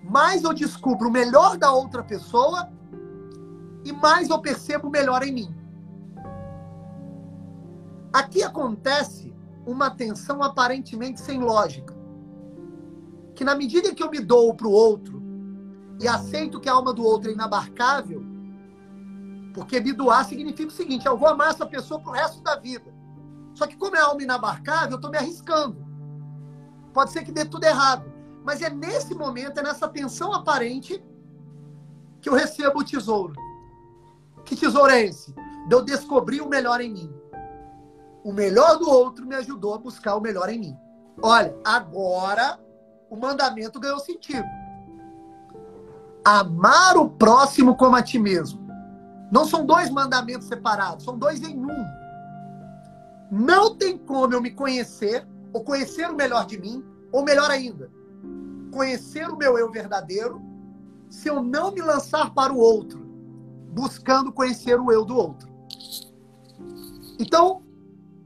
[0.03, 2.69] mais eu descubro o melhor da outra pessoa
[3.89, 5.55] e mais eu percebo melhor em mim.
[8.13, 9.33] Aqui acontece
[9.65, 11.95] uma tensão aparentemente sem lógica.
[13.35, 15.21] Que na medida que eu me dou para o outro
[15.99, 18.23] e aceito que a alma do outro é inabarcável,
[19.53, 22.55] porque me doar significa o seguinte: eu vou amar essa pessoa para o resto da
[22.55, 22.93] vida.
[23.55, 25.85] Só que como é alma inabarcável, eu estou me arriscando.
[26.93, 28.11] Pode ser que dê tudo errado.
[28.43, 31.03] Mas é nesse momento, é nessa tensão aparente,
[32.21, 33.48] que eu recebo o tesouro.
[34.45, 35.33] Que tesouro esse?
[35.67, 37.13] De eu descobrir o melhor em mim.
[38.23, 40.77] O melhor do outro me ajudou a buscar o melhor em mim.
[41.21, 42.59] Olha, agora
[43.09, 44.47] o mandamento ganhou sentido.
[46.23, 48.59] Amar o próximo como a ti mesmo.
[49.31, 51.85] Não são dois mandamentos separados, são dois em um.
[53.31, 57.89] Não tem como eu me conhecer, ou conhecer o melhor de mim, ou melhor ainda,
[58.71, 60.41] conhecer o meu eu verdadeiro,
[61.09, 63.08] se eu não me lançar para o outro,
[63.71, 65.49] buscando conhecer o eu do outro.
[67.19, 67.63] Então,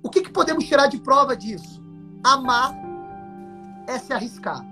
[0.01, 1.83] o que, que podemos tirar de prova disso?
[2.23, 2.75] Amar
[3.87, 4.65] é se arriscar.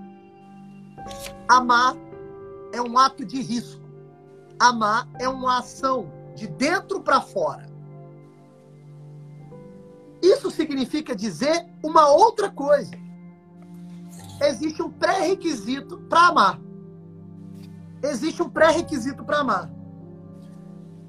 [1.48, 1.96] Amar
[2.72, 3.82] é um ato de risco.
[4.58, 7.70] Amar é uma ação de dentro para fora.
[10.22, 12.92] Isso significa dizer uma outra coisa.
[14.40, 16.60] Existe um pré-requisito para amar.
[18.02, 19.81] Existe um pré-requisito para amar.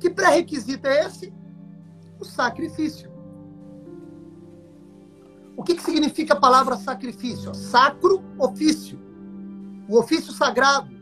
[0.03, 1.33] Que pré-requisito é esse?
[2.19, 3.09] O sacrifício.
[5.55, 7.55] O que, que significa a palavra sacrifício?
[7.55, 8.99] Sacro ofício.
[9.87, 10.93] O ofício sagrado.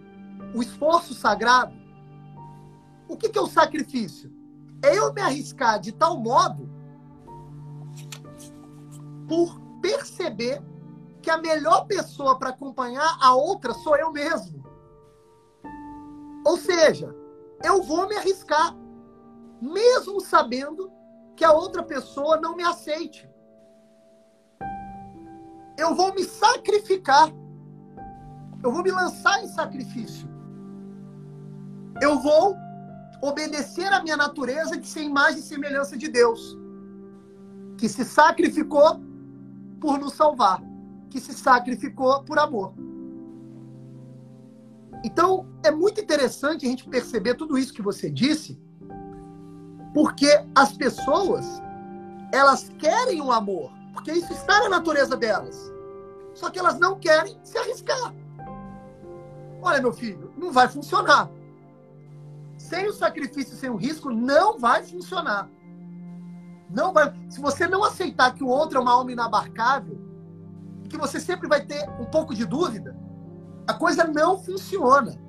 [0.54, 1.74] O esforço sagrado.
[3.08, 4.32] O que, que é o sacrifício?
[4.84, 6.70] É eu me arriscar de tal modo
[9.28, 10.62] por perceber
[11.24, 14.64] que a melhor pessoa para acompanhar a outra sou eu mesmo.
[16.46, 17.16] Ou seja,
[17.64, 18.76] eu vou me arriscar,
[19.62, 20.92] mesmo sabendo
[21.36, 23.30] que a outra pessoa não me aceite.
[25.78, 27.30] Eu vou me sacrificar.
[28.64, 30.28] Eu vou me lançar em sacrifício.
[32.02, 32.56] Eu vou
[33.22, 36.58] obedecer à minha natureza de ser imagem e semelhança de Deus,
[37.78, 39.00] que se sacrificou
[39.80, 40.62] por nos salvar,
[41.10, 42.74] que se sacrificou por amor.
[45.04, 48.60] Então, é muito interessante a gente perceber tudo isso que você disse,
[49.94, 51.62] porque as pessoas,
[52.32, 55.72] elas querem o amor, porque isso está na natureza delas.
[56.34, 58.14] Só que elas não querem se arriscar.
[59.62, 61.30] Olha, meu filho, não vai funcionar.
[62.58, 65.50] Sem o sacrifício, sem o risco, não vai funcionar.
[66.70, 67.14] Não vai.
[67.30, 70.00] Se você não aceitar que o outro é uma alma inabarcável,
[70.88, 72.96] que você sempre vai ter um pouco de dúvida,
[73.68, 75.20] a coisa não funciona.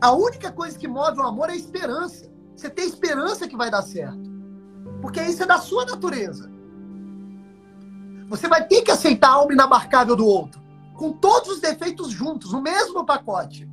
[0.00, 2.30] A única coisa que move o amor é a esperança.
[2.54, 4.32] Você tem esperança que vai dar certo.
[5.00, 6.50] Porque isso é da sua natureza.
[8.28, 10.62] Você vai ter que aceitar a alma inabarcável do outro,
[10.94, 13.68] com todos os defeitos juntos, no mesmo pacote.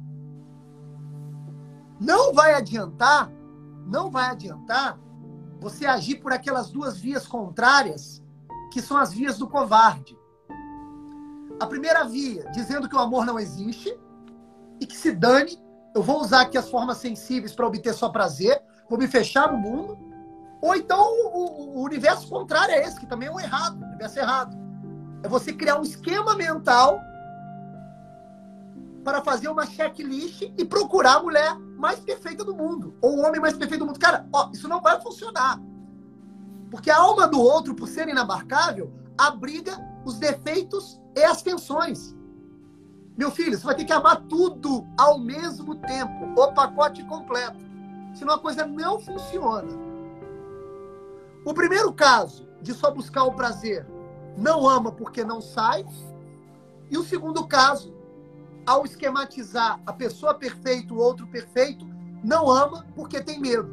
[1.99, 3.31] Não vai adiantar,
[3.85, 4.99] não vai adiantar
[5.59, 8.23] você agir por aquelas duas vias contrárias,
[8.73, 10.17] que são as vias do covarde.
[11.59, 13.95] A primeira via, dizendo que o amor não existe
[14.79, 15.59] e que se dane,
[15.93, 18.59] eu vou usar aqui as formas sensíveis para obter só prazer,
[18.91, 19.97] vou me fechar no mundo.
[20.61, 24.19] Ou então o, o, universo contrário é esse, que também é o errado, o universo
[24.19, 24.57] errado.
[25.23, 26.99] É você criar um esquema mental
[29.03, 33.39] para fazer uma checklist e procurar a mulher mais perfeita do mundo, ou o homem
[33.39, 33.99] mais perfeito do mundo.
[33.99, 35.59] Cara, ó, isso não vai funcionar.
[36.69, 42.13] Porque a alma do outro, por ser inabarcável, abriga os defeitos e as tensões.
[43.17, 47.70] Meu filho, você vai ter que amar tudo ao mesmo tempo, o pacote completo.
[48.13, 49.71] Senão a coisa não funciona.
[51.45, 53.85] O primeiro caso, de só buscar o prazer,
[54.37, 55.85] não ama porque não sai.
[56.89, 57.93] E o segundo caso,
[58.65, 61.85] ao esquematizar a pessoa perfeita, o outro perfeito,
[62.23, 63.69] não ama porque tem medo.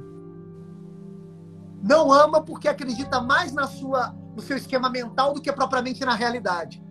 [1.82, 6.14] Não ama porque acredita mais na sua, no seu esquema mental do que propriamente na
[6.14, 6.82] realidade.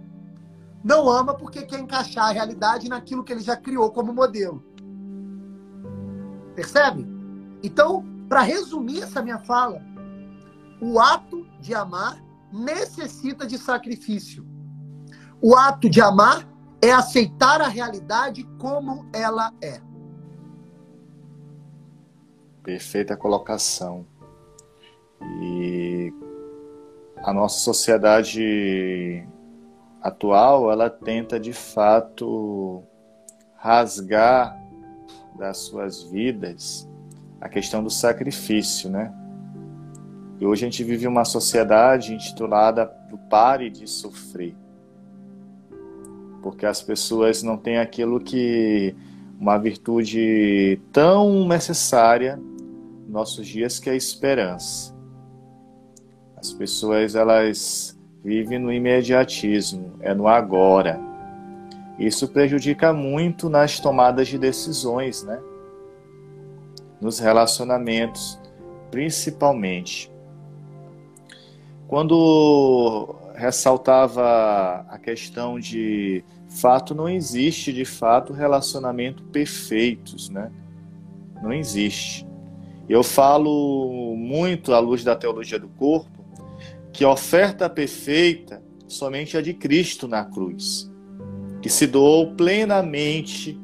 [0.83, 4.63] Não ama porque quer encaixar a realidade naquilo que ele já criou como modelo.
[6.55, 7.16] Percebe?
[7.63, 9.81] Então, para resumir essa minha fala,
[10.81, 14.45] o ato de amar necessita de sacrifício.
[15.41, 16.47] O ato de amar
[16.81, 19.81] é aceitar a realidade como ela é.
[22.63, 24.05] Perfeita colocação.
[25.41, 26.13] E
[27.17, 29.27] a nossa sociedade
[30.01, 32.83] atual, ela tenta de fato
[33.55, 34.57] rasgar
[35.35, 36.86] das suas vidas
[37.39, 39.13] a questão do sacrifício, né?
[40.39, 42.85] E hoje a gente vive uma sociedade intitulada
[43.29, 44.55] Pare de Sofrer
[46.47, 48.95] porque as pessoas não têm aquilo que
[49.37, 54.95] uma virtude tão necessária nos nossos dias que é a esperança.
[56.37, 60.97] As pessoas elas vivem no imediatismo, é no agora.
[61.99, 65.41] Isso prejudica muito nas tomadas de decisões, né?
[66.99, 68.39] Nos relacionamentos,
[68.89, 70.11] principalmente.
[71.87, 80.51] Quando ressaltava a questão de fato não existe de fato relacionamento perfeitos, né?
[81.41, 82.25] Não existe.
[82.89, 86.25] Eu falo muito à luz da teologia do corpo
[86.91, 90.89] que a oferta perfeita somente é de Cristo na cruz,
[91.61, 93.59] que se doou plenamente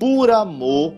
[0.00, 0.94] por amor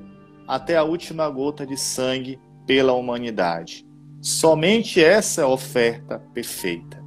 [0.46, 3.86] até a última gota de sangue pela humanidade.
[4.20, 7.04] Somente essa é a oferta perfeita.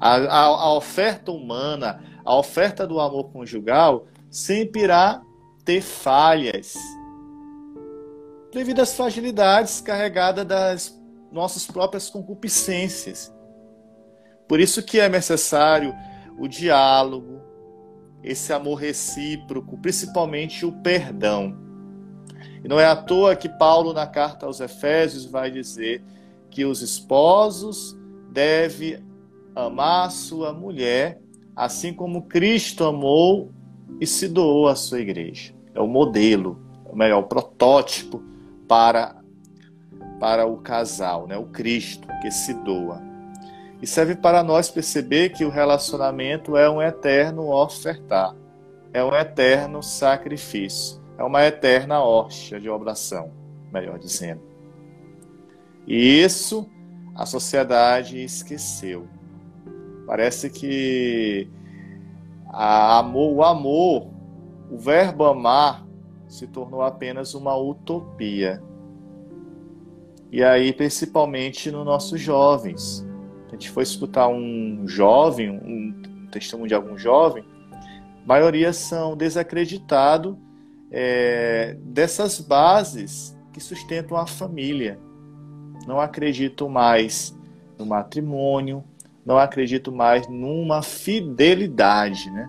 [0.00, 5.22] A, a, a oferta humana, a oferta do amor conjugal sempre irá
[5.64, 6.74] ter falhas
[8.52, 13.34] devido às fragilidades carregadas das nossas próprias concupiscências.
[14.48, 15.94] Por isso que é necessário
[16.38, 17.42] o diálogo,
[18.22, 21.65] esse amor recíproco, principalmente o perdão.
[22.66, 26.02] E não é à toa que Paulo, na carta aos Efésios, vai dizer
[26.50, 27.96] que os esposos
[28.32, 28.98] devem
[29.54, 31.20] amar sua mulher
[31.54, 33.52] assim como Cristo amou
[34.00, 35.54] e se doou à sua igreja.
[35.76, 38.20] É o modelo, ou melhor, o protótipo
[38.66, 39.14] para,
[40.18, 41.36] para o casal, né?
[41.36, 43.00] o Cristo que se doa.
[43.80, 48.34] E serve para nós perceber que o relacionamento é um eterno ofertar,
[48.92, 53.30] é um eterno sacrifício, é uma eterna hóstia de oblação,
[53.72, 54.42] melhor dizendo.
[55.86, 56.68] E isso
[57.14, 59.08] a sociedade esqueceu.
[60.06, 61.50] Parece que
[62.48, 64.10] amor, o amor,
[64.70, 65.86] o verbo amar,
[66.28, 68.62] se tornou apenas uma utopia.
[70.30, 73.06] E aí, principalmente nos nossos jovens.
[73.46, 80.36] A gente foi escutar um jovem, um testemunho de algum jovem, a maioria são desacreditados
[80.90, 84.98] é, dessas bases que sustentam a família.
[85.86, 87.36] Não acreditam mais
[87.78, 88.84] no matrimônio,
[89.24, 92.48] não acredito mais numa fidelidade, né?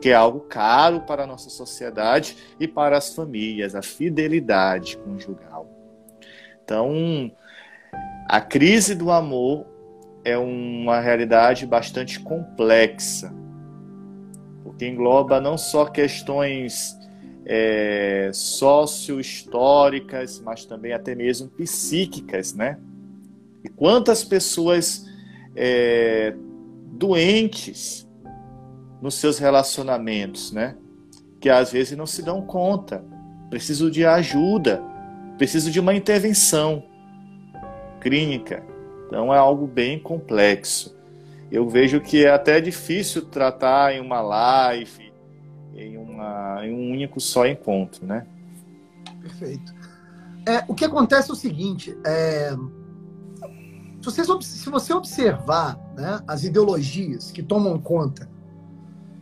[0.00, 5.66] Que é algo caro para a nossa sociedade e para as famílias, a fidelidade conjugal.
[6.64, 7.30] Então,
[8.28, 9.66] a crise do amor
[10.24, 13.32] é uma realidade bastante complexa,
[14.62, 16.96] porque engloba não só questões
[17.44, 22.78] é, sociohistóricas, mas também até mesmo psíquicas, né?
[23.64, 25.04] E quantas pessoas
[25.54, 26.34] é,
[26.92, 28.08] doentes
[29.00, 30.76] nos seus relacionamentos, né?
[31.40, 33.04] Que às vezes não se dão conta,
[33.50, 34.80] precisam de ajuda,
[35.36, 36.84] precisam de uma intervenção
[38.00, 38.62] clínica.
[39.06, 40.96] Então é algo bem complexo.
[41.50, 45.01] Eu vejo que é até difícil tratar em uma live,
[46.22, 48.26] uma, em um único só encontro, né?
[49.20, 49.74] Perfeito.
[50.46, 52.50] É, o que acontece é o seguinte, é,
[54.00, 58.28] se, vocês, se você observar né, as ideologias que tomam conta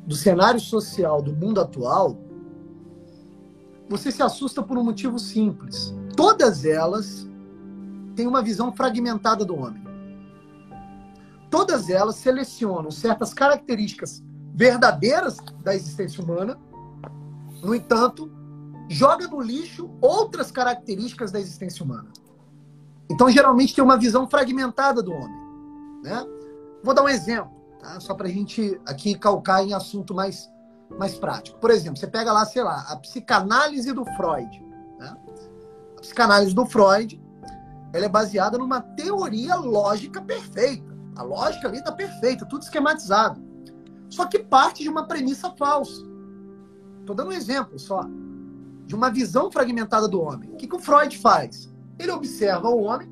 [0.06, 2.16] do cenário social do mundo atual,
[3.88, 5.94] você se assusta por um motivo simples.
[6.16, 7.28] Todas elas
[8.14, 9.82] têm uma visão fragmentada do homem.
[11.50, 14.22] Todas elas selecionam certas características
[14.54, 16.56] verdadeiras da existência humana,
[17.62, 18.30] no entanto,
[18.88, 22.10] joga no lixo outras características da existência humana.
[23.10, 25.40] Então, geralmente, tem uma visão fragmentada do homem.
[26.02, 26.26] Né?
[26.82, 28.00] Vou dar um exemplo, tá?
[28.00, 30.50] só para a gente aqui calcar em assunto mais,
[30.98, 31.58] mais prático.
[31.58, 34.64] Por exemplo, você pega lá, sei lá, a psicanálise do Freud.
[34.98, 35.16] Né?
[35.96, 37.20] A psicanálise do Freud
[37.92, 40.90] ela é baseada numa teoria lógica perfeita.
[41.16, 43.42] A lógica ali está perfeita, tudo esquematizado.
[44.08, 46.02] Só que parte de uma premissa falsa.
[47.10, 48.04] Estou dando um exemplo só.
[48.86, 50.48] De uma visão fragmentada do homem.
[50.52, 51.68] O que, que o Freud faz?
[51.98, 53.10] Ele observa o homem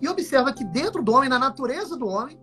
[0.00, 2.40] e observa que dentro do homem, na natureza do homem,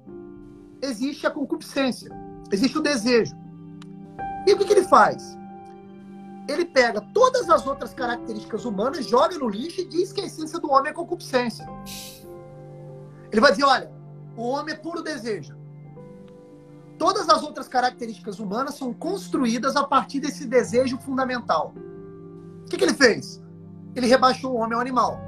[0.84, 2.12] existe a concupiscência,
[2.52, 3.36] existe o desejo.
[4.46, 5.36] E o que, que ele faz?
[6.48, 10.60] Ele pega todas as outras características humanas, joga no lixo e diz que a essência
[10.60, 11.68] do homem é concupiscência.
[13.32, 13.92] Ele vai dizer: olha,
[14.38, 15.58] o homem é puro desejo.
[16.98, 21.74] Todas as outras características humanas são construídas a partir desse desejo fundamental.
[22.62, 23.42] O que, que ele fez?
[23.96, 25.20] Ele rebaixou o homem ao animal.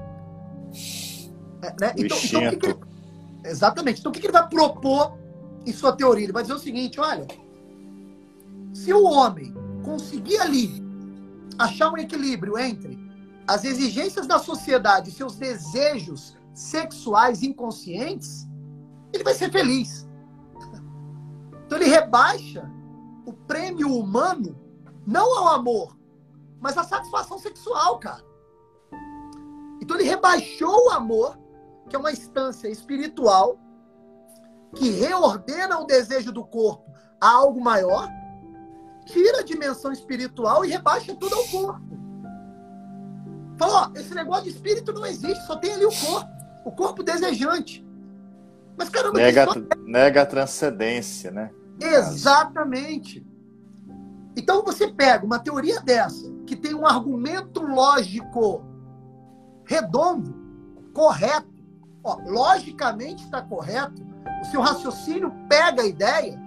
[1.62, 1.94] É, né?
[1.98, 2.80] então, então, o que, que ele...
[3.46, 4.00] Exatamente.
[4.00, 5.18] Então, o que, que ele vai propor
[5.66, 6.26] em sua teoria?
[6.26, 7.28] Ele vai dizer o seguinte: olha,
[8.74, 9.54] se o homem
[9.84, 10.84] conseguir ali
[11.58, 12.98] achar um equilíbrio entre
[13.48, 18.48] as exigências da sociedade e seus desejos sexuais inconscientes,
[19.14, 20.07] ele vai ser feliz.
[21.68, 22.72] Então, ele rebaixa
[23.26, 24.58] o prêmio humano
[25.06, 25.98] não ao amor,
[26.62, 28.26] mas à satisfação sexual, cara.
[29.82, 31.38] Então ele rebaixou o amor,
[31.90, 33.60] que é uma instância espiritual,
[34.76, 36.92] que reordena o desejo do corpo
[37.22, 38.10] a algo maior,
[39.06, 41.98] tira a dimensão espiritual e rebaixa tudo ao corpo.
[43.58, 46.30] Falou, esse negócio de espírito não existe, só tem ali o corpo,
[46.66, 47.87] o corpo desejante.
[48.78, 49.54] Mas caramba, nega, só...
[49.86, 51.52] nega a transcendência, né?
[51.80, 53.26] Exatamente.
[54.36, 58.64] Então você pega uma teoria dessa, que tem um argumento lógico
[59.66, 60.36] redondo,
[60.94, 61.48] correto,
[62.04, 64.06] ó, logicamente está correto,
[64.42, 66.40] o seu raciocínio pega a ideia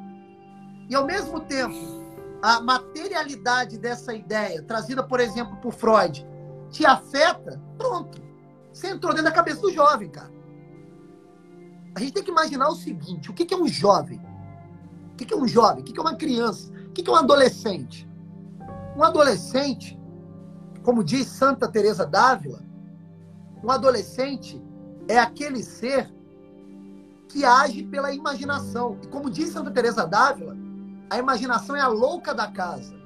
[0.89, 1.77] e, ao mesmo tempo,
[2.43, 6.27] a materialidade dessa ideia, trazida, por exemplo, por Freud,
[6.71, 8.21] te afeta, pronto.
[8.73, 10.31] Você entrou dentro da cabeça do jovem, cara.
[12.01, 14.19] A gente tem que imaginar o seguinte: o que é um jovem?
[15.13, 15.83] O que é um jovem?
[15.83, 16.73] O que é uma criança?
[16.87, 18.09] O que é um adolescente?
[18.97, 20.01] Um adolescente,
[20.83, 22.63] como diz Santa Teresa d'Ávila,
[23.63, 24.61] um adolescente
[25.09, 26.11] é aquele ser
[27.29, 28.99] que age pela imaginação.
[29.03, 30.57] E como diz Santa Teresa d'Ávila,
[31.11, 32.99] a imaginação é a louca da casa.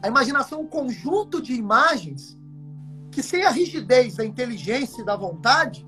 [0.00, 2.38] A imaginação é um conjunto de imagens
[3.10, 5.84] que sem a rigidez da inteligência e da vontade,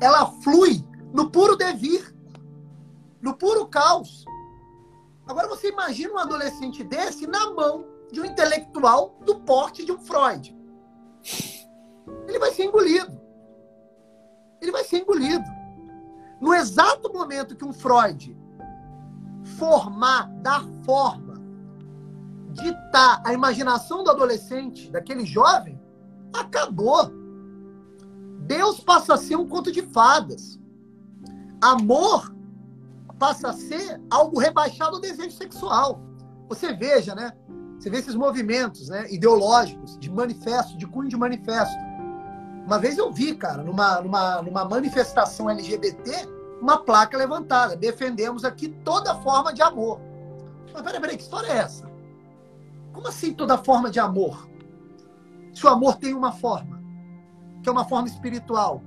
[0.00, 2.14] ela flui no puro devir,
[3.20, 4.24] no puro caos.
[5.26, 9.98] Agora você imagina um adolescente desse na mão de um intelectual do porte de um
[9.98, 10.56] Freud
[12.28, 13.20] ele vai ser engolido.
[14.60, 15.44] Ele vai ser engolido.
[16.40, 18.36] No exato momento que um Freud
[19.58, 21.34] formar, dar forma,
[22.52, 25.80] ditar a imaginação do adolescente, daquele jovem,
[26.32, 27.10] acabou.
[28.46, 30.58] Deus passa a ser um conto de fadas.
[31.60, 32.34] Amor
[33.18, 36.00] passa a ser algo rebaixado ao desejo sexual.
[36.48, 37.32] Você veja, né?
[37.78, 41.76] Você vê esses movimentos né, ideológicos, de manifesto, de cunho de manifesto.
[42.64, 46.28] Uma vez eu vi, cara, numa, numa, numa manifestação LGBT,
[46.60, 47.76] uma placa levantada.
[47.76, 50.00] Defendemos aqui toda forma de amor.
[50.72, 51.90] Mas peraí, peraí, que história é essa?
[52.92, 54.48] Como assim toda forma de amor?
[55.54, 56.75] Se o amor tem uma forma,
[57.66, 58.80] que é uma forma espiritual,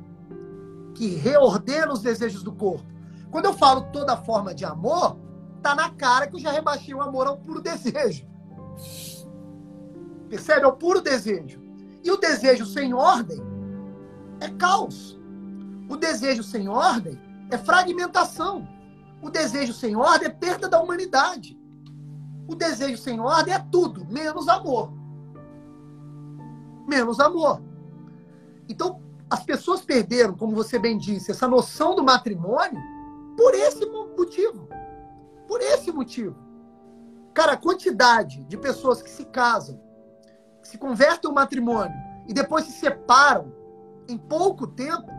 [0.95, 2.87] que reordena os desejos do corpo.
[3.29, 5.17] Quando eu falo toda forma de amor,
[5.61, 8.25] tá na cara que eu já rebaixei o amor ao puro desejo.
[10.29, 10.63] Percebe?
[10.63, 11.61] É o puro desejo.
[12.01, 13.41] E o desejo sem ordem
[14.39, 15.19] é caos.
[15.89, 17.19] O desejo sem ordem
[17.51, 18.65] é fragmentação.
[19.21, 21.59] O desejo sem ordem é perda da humanidade.
[22.47, 24.93] O desejo sem ordem é tudo, menos amor.
[26.87, 27.67] Menos amor.
[28.69, 32.79] Então, as pessoas perderam, como você bem disse, essa noção do matrimônio
[33.35, 34.69] por esse motivo.
[35.47, 36.35] Por esse motivo.
[37.33, 39.81] Cara, a quantidade de pessoas que se casam,
[40.61, 41.95] que se convertem ao matrimônio
[42.27, 43.51] e depois se separam
[44.07, 45.09] em pouco tempo,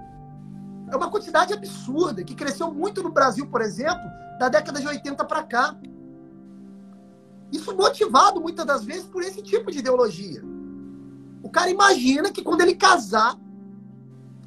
[0.90, 4.02] é uma quantidade absurda, que cresceu muito no Brasil, por exemplo,
[4.38, 5.76] da década de 80 para cá.
[7.52, 10.42] Isso motivado muitas das vezes por esse tipo de ideologia.
[11.42, 13.38] O cara imagina que quando ele casar,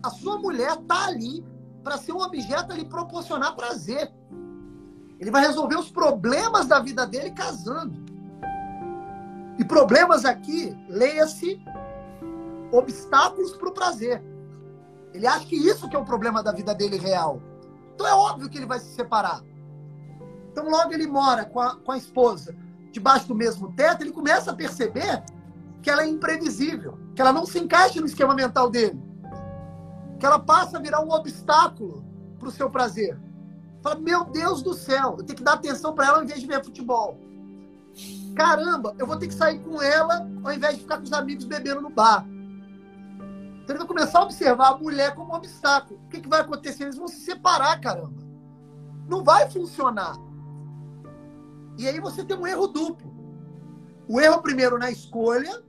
[0.02, 1.46] a sua mulher tá ali
[1.84, 4.12] para ser um objeto a lhe proporcionar prazer.
[5.20, 8.04] Ele vai resolver os problemas da vida dele casando.
[9.58, 11.62] E problemas aqui, leia-se
[12.72, 14.24] obstáculos para o prazer.
[15.14, 17.42] Ele acha que isso que é o problema da vida dele real.
[17.94, 19.44] Então é óbvio que ele vai se separar.
[20.52, 22.56] Então logo ele mora com a, com a esposa
[22.92, 25.24] debaixo do mesmo teto, ele começa a perceber
[25.84, 29.14] que ela é imprevisível, que ela não se encaixa no esquema mental dele
[30.24, 32.02] que ela passa a virar um obstáculo
[32.40, 33.20] para o seu prazer.
[33.82, 36.48] Fala, meu Deus do céu, eu tenho que dar atenção para ela ao invés de
[36.48, 37.20] ver futebol.
[38.34, 41.44] Caramba, eu vou ter que sair com ela ao invés de ficar com os amigos
[41.44, 42.26] bebendo no bar.
[42.26, 46.00] Então ele vai começar a observar a mulher como um obstáculo.
[46.06, 46.84] O que, que vai acontecer?
[46.84, 48.24] Eles vão se separar, caramba.
[49.10, 50.16] Não vai funcionar.
[51.78, 53.14] E aí você tem um erro duplo.
[54.08, 55.62] O erro primeiro na escolha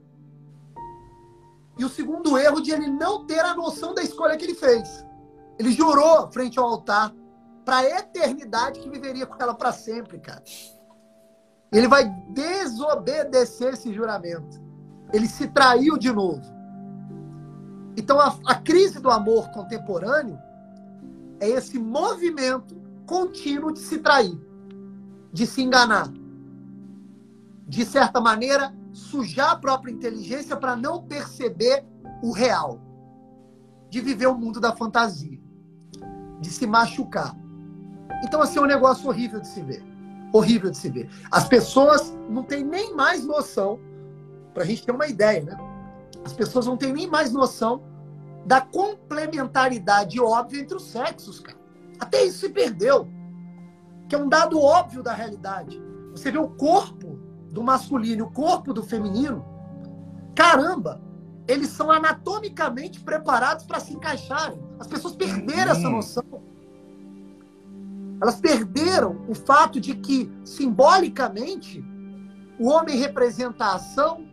[1.77, 5.05] e o segundo erro de ele não ter a noção da escolha que ele fez.
[5.59, 7.13] Ele jurou frente ao altar
[7.63, 10.43] para a eternidade que viveria com ela para sempre, cara.
[11.71, 14.61] Ele vai desobedecer esse juramento.
[15.11, 16.41] Ele se traiu de novo.
[17.97, 20.39] Então a, a crise do amor contemporâneo
[21.39, 24.39] é esse movimento contínuo de se trair,
[25.31, 26.09] de se enganar.
[27.67, 31.85] De certa maneira, sujar a própria inteligência para não perceber
[32.23, 32.79] o real,
[33.89, 35.37] de viver o mundo da fantasia,
[36.39, 37.35] de se machucar.
[38.23, 39.83] Então, assim, é um negócio horrível de se ver.
[40.31, 41.09] Horrível de se ver.
[41.29, 43.79] As pessoas não têm nem mais noção,
[44.53, 45.57] para a gente ter uma ideia, né?
[46.23, 47.83] As pessoas não têm nem mais noção
[48.45, 51.59] da complementaridade óbvia entre os sexos, cara.
[51.99, 53.09] Até isso se perdeu.
[54.07, 55.81] Que é um dado óbvio da realidade.
[56.11, 57.14] Você vê o corpo
[57.55, 59.45] do masculino e o corpo do feminino,
[60.35, 61.01] caramba,
[61.47, 64.61] eles são anatomicamente preparados para se encaixarem.
[64.77, 66.23] As pessoas perderam essa noção.
[68.21, 71.81] Elas perderam o fato de que, simbolicamente,
[72.59, 74.27] o homem representa a ação,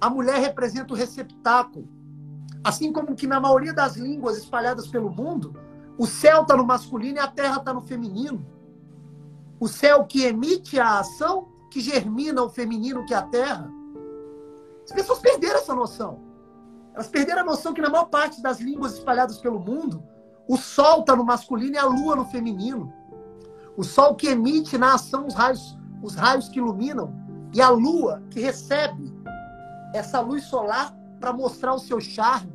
[0.00, 1.88] a mulher representa o receptáculo.
[2.62, 5.56] Assim como que na maioria das línguas espalhadas pelo mundo,
[5.98, 8.46] o céu está no masculino e a terra está no feminino.
[9.58, 13.70] O céu que emite a ação que germina o feminino que é a terra.
[14.84, 16.20] As pessoas perderam essa noção.
[16.94, 20.02] Elas perderam a noção que na maior parte das línguas espalhadas pelo mundo,
[20.48, 22.92] o sol está no masculino e a lua no feminino.
[23.76, 27.14] O sol que emite na ação os raios, os raios que iluminam
[27.54, 29.14] e a lua que recebe
[29.94, 32.52] essa luz solar para mostrar o seu charme.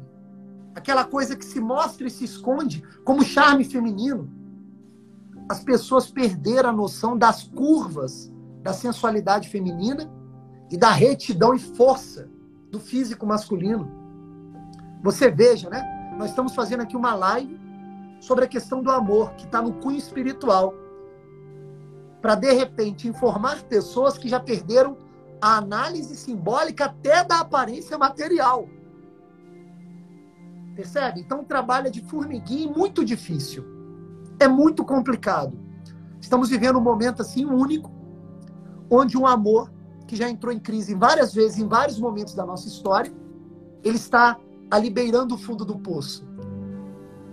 [0.76, 4.30] Aquela coisa que se mostra e se esconde como charme feminino.
[5.48, 8.33] As pessoas perderam a noção das curvas
[8.64, 10.10] da sensualidade feminina
[10.72, 12.30] e da retidão e força
[12.72, 13.92] do físico masculino.
[15.04, 16.16] Você veja, né?
[16.18, 17.60] Nós estamos fazendo aqui uma live
[18.20, 20.74] sobre a questão do amor, que está no cunho espiritual.
[22.22, 24.98] Para, de repente, informar pessoas que já perderam
[25.42, 28.70] a análise simbólica até da aparência material.
[30.74, 31.20] Percebe?
[31.20, 33.66] Então, trabalho é de formiguinha muito difícil.
[34.40, 35.60] É muito complicado.
[36.22, 37.92] Estamos vivendo um momento assim único
[38.94, 39.72] onde um amor
[40.08, 43.12] que já entrou em crise várias vezes, em vários momentos da nossa história,
[43.84, 44.38] ele está
[44.70, 46.28] ali beirando o fundo do poço.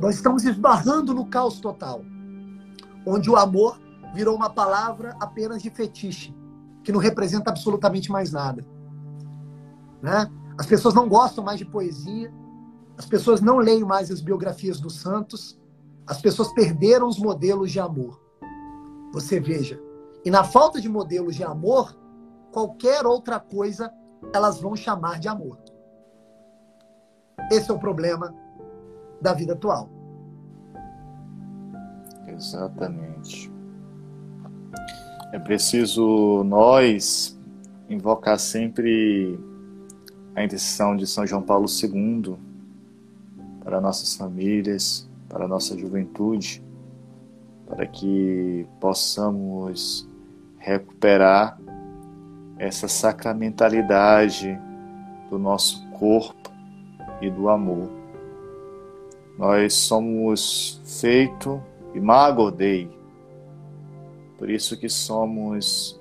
[0.01, 2.03] Nós estamos esbarrando no caos total,
[3.07, 3.79] onde o amor
[4.15, 6.35] virou uma palavra apenas de fetiche,
[6.83, 8.67] que não representa absolutamente mais nada.
[10.01, 10.31] Né?
[10.57, 12.33] As pessoas não gostam mais de poesia,
[12.97, 15.59] as pessoas não leem mais as biografias dos santos,
[16.07, 18.19] as pessoas perderam os modelos de amor.
[19.13, 19.81] Você veja,
[20.25, 21.97] e na falta de modelos de amor,
[22.53, 23.93] qualquer outra coisa
[24.35, 25.59] elas vão chamar de amor.
[27.51, 28.35] Esse é o problema
[29.21, 29.89] da vida atual.
[32.27, 33.51] Exatamente.
[35.33, 37.39] É preciso nós
[37.89, 39.39] invocar sempre
[40.35, 42.37] a intercessão de São João Paulo II
[43.63, 46.63] para nossas famílias, para nossa juventude,
[47.67, 50.10] para que possamos
[50.61, 51.59] recuperar
[52.59, 54.57] essa sacramentalidade
[55.31, 56.53] do nosso corpo
[57.21, 57.91] e do amor.
[59.39, 61.63] Nós somos feito
[61.95, 62.91] e magodei,
[64.37, 65.99] por isso que somos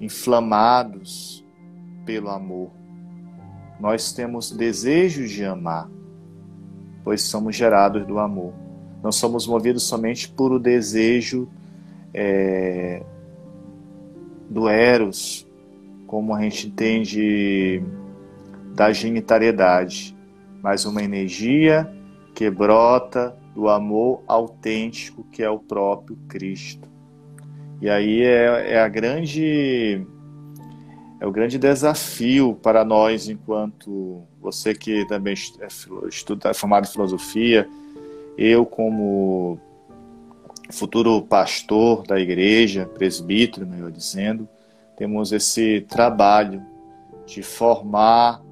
[0.00, 1.44] inflamados
[2.04, 2.70] pelo amor.
[3.78, 5.88] Nós temos desejo de amar,
[7.04, 8.52] pois somos gerados do amor.
[9.02, 11.48] Não somos movidos somente por o desejo
[12.12, 13.04] é,
[14.48, 15.46] do Eros,
[16.06, 17.82] como a gente entende
[18.74, 20.16] da genitariedade,
[20.62, 21.90] mas uma energia
[22.34, 26.88] que brota do amor autêntico que é o próprio Cristo.
[27.80, 30.06] E aí é, é a grande
[31.20, 35.66] é o grande desafio para nós enquanto você que também é
[36.08, 37.68] estuda, é formado em filosofia,
[38.36, 39.58] eu como
[40.70, 44.48] futuro pastor da igreja, presbítero, melhor dizendo,
[44.96, 46.62] temos esse trabalho
[47.26, 48.42] de formar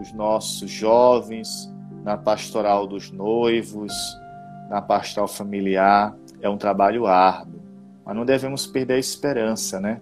[0.00, 1.70] os nossos jovens
[2.02, 3.92] na pastoral dos noivos,
[4.68, 6.16] na pastoral familiar.
[6.40, 7.60] É um trabalho árduo,
[8.04, 10.00] mas não devemos perder a esperança, né?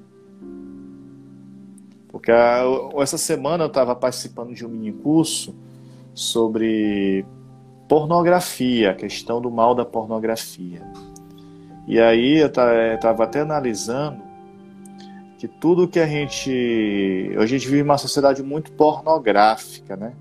[2.09, 2.63] Porque a,
[2.99, 5.55] essa semana eu estava participando de um mini curso
[6.15, 7.27] sobre
[7.89, 10.83] pornografia, a questão do mal da pornografia.
[11.89, 14.23] E aí eu estava até analisando
[15.39, 17.31] que tudo que a gente.
[17.31, 20.13] Hoje a gente vive uma sociedade muito pornográfica, né?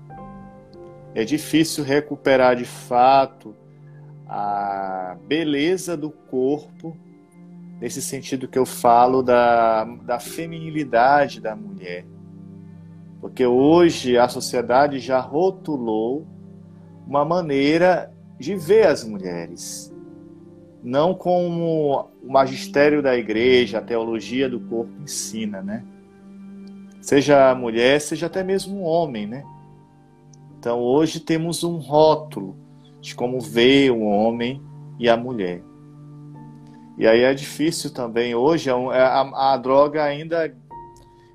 [1.14, 3.54] É difícil recuperar de fato
[4.26, 6.96] a beleza do corpo,
[7.78, 12.06] nesse sentido que eu falo da, da feminilidade da mulher.
[13.20, 16.26] Porque hoje a sociedade já rotulou
[17.06, 19.92] uma maneira de ver as mulheres
[20.82, 25.84] não como o magistério da igreja, a teologia do corpo ensina, né?
[27.00, 29.44] Seja mulher, seja até mesmo homem, né?
[30.58, 32.56] Então hoje temos um rótulo
[33.00, 34.60] de como vê o homem
[34.98, 35.62] e a mulher.
[36.96, 40.52] E aí é difícil também hoje, é é a, a droga ainda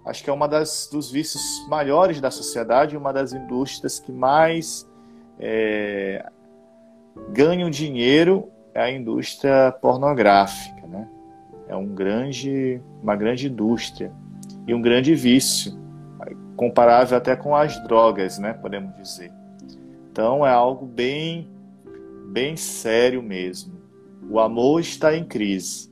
[0.06, 4.86] acho que é uma das dos vícios maiores da sociedade, uma das indústrias que mais
[5.40, 6.30] é,
[7.30, 11.08] ganham dinheiro é a indústria pornográfica, né?
[11.68, 14.12] É um grande, uma grande indústria
[14.68, 15.78] e um grande vício,
[16.56, 18.54] comparável até com as drogas, né?
[18.54, 19.32] Podemos dizer.
[20.12, 21.50] Então é algo bem,
[22.32, 23.74] bem sério mesmo.
[24.30, 25.92] O amor está em crise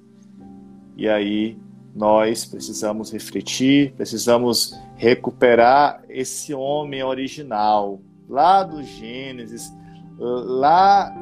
[0.96, 1.58] e aí
[1.94, 9.74] nós precisamos refletir, precisamos recuperar esse homem original lá do Gênesis,
[10.18, 11.14] lá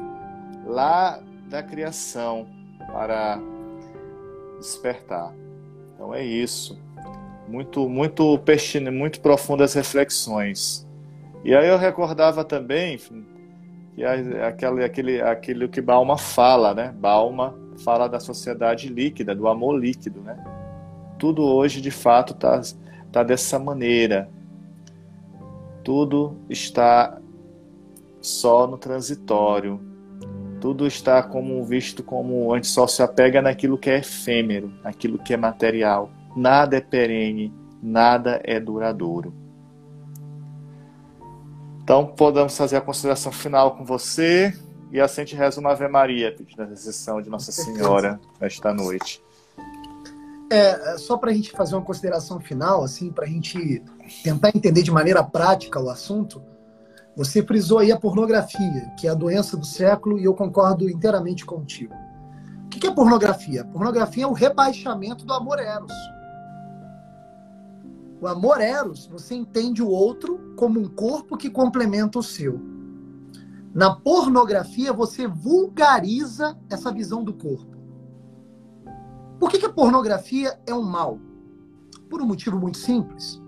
[0.66, 1.20] lá
[1.50, 2.46] da criação
[2.86, 3.40] para
[4.58, 5.34] despertar.
[5.92, 6.78] Então é isso.
[7.48, 10.86] Muito, muito pertinente, muito profundas reflexões.
[11.44, 12.96] E aí eu recordava também
[13.94, 16.94] que aquele, aquele, aquele que Balma fala, né?
[16.96, 20.38] Balma fala da sociedade líquida, do amor líquido, né?
[21.18, 22.60] Tudo hoje, de fato, está
[23.10, 24.30] tá dessa maneira.
[25.82, 27.18] Tudo está
[28.20, 29.89] só no transitório,
[30.60, 35.32] tudo está como visto como antes só se apega naquilo que é efêmero, naquilo que
[35.32, 36.10] é material.
[36.36, 37.52] Nada é perene,
[37.82, 39.34] nada é duradouro.
[41.82, 44.54] Então, podemos fazer a consideração final com você
[44.92, 48.72] e assim a gente reza uma Ave Maria, pedindo a intercessão de Nossa Senhora esta
[48.74, 49.22] noite.
[50.52, 53.82] É, só para a gente fazer uma consideração final, assim, para a gente
[54.24, 56.42] tentar entender de maneira prática o assunto,
[57.20, 61.44] você frisou aí a pornografia, que é a doença do século, e eu concordo inteiramente
[61.44, 61.94] contigo.
[62.64, 63.62] O que é pornografia?
[63.62, 65.92] Pornografia é o rebaixamento do amor eros.
[68.22, 72.58] O amor eros, você entende o outro como um corpo que complementa o seu.
[73.74, 77.76] Na pornografia, você vulgariza essa visão do corpo.
[79.38, 81.18] Por que, que a pornografia é um mal?
[82.08, 83.38] Por um motivo muito simples.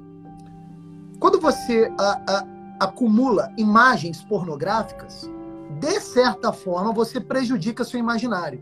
[1.18, 2.51] Quando você a, a,
[2.82, 5.30] acumula imagens pornográficas,
[5.78, 8.60] de certa forma você prejudica seu imaginário.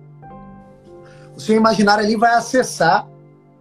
[1.34, 3.08] O seu imaginário ali vai acessar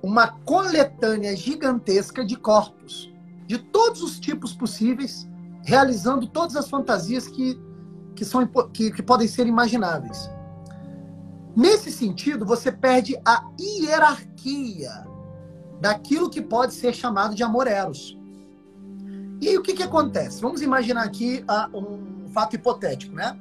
[0.03, 3.12] uma coletânea gigantesca de corpos,
[3.47, 5.28] de todos os tipos possíveis,
[5.64, 7.57] realizando todas as fantasias que,
[8.16, 10.30] que, são, que, que podem ser imagináveis.
[11.55, 15.07] Nesse sentido, você perde a hierarquia
[15.80, 18.19] daquilo que pode ser chamado de amor eros.
[19.42, 20.42] E aí o que, que acontece?
[20.42, 23.40] Vamos imaginar aqui uh, um fato hipotético, né?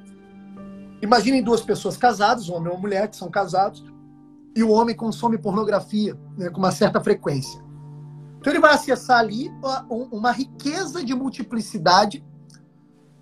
[1.02, 3.84] Imaginem duas pessoas casadas, um homem e uma mulher, que são casados,
[4.54, 7.62] e o homem consome pornografia né, com uma certa frequência.
[8.38, 9.50] Então ele vai acessar ali
[9.88, 12.24] uma riqueza de multiplicidade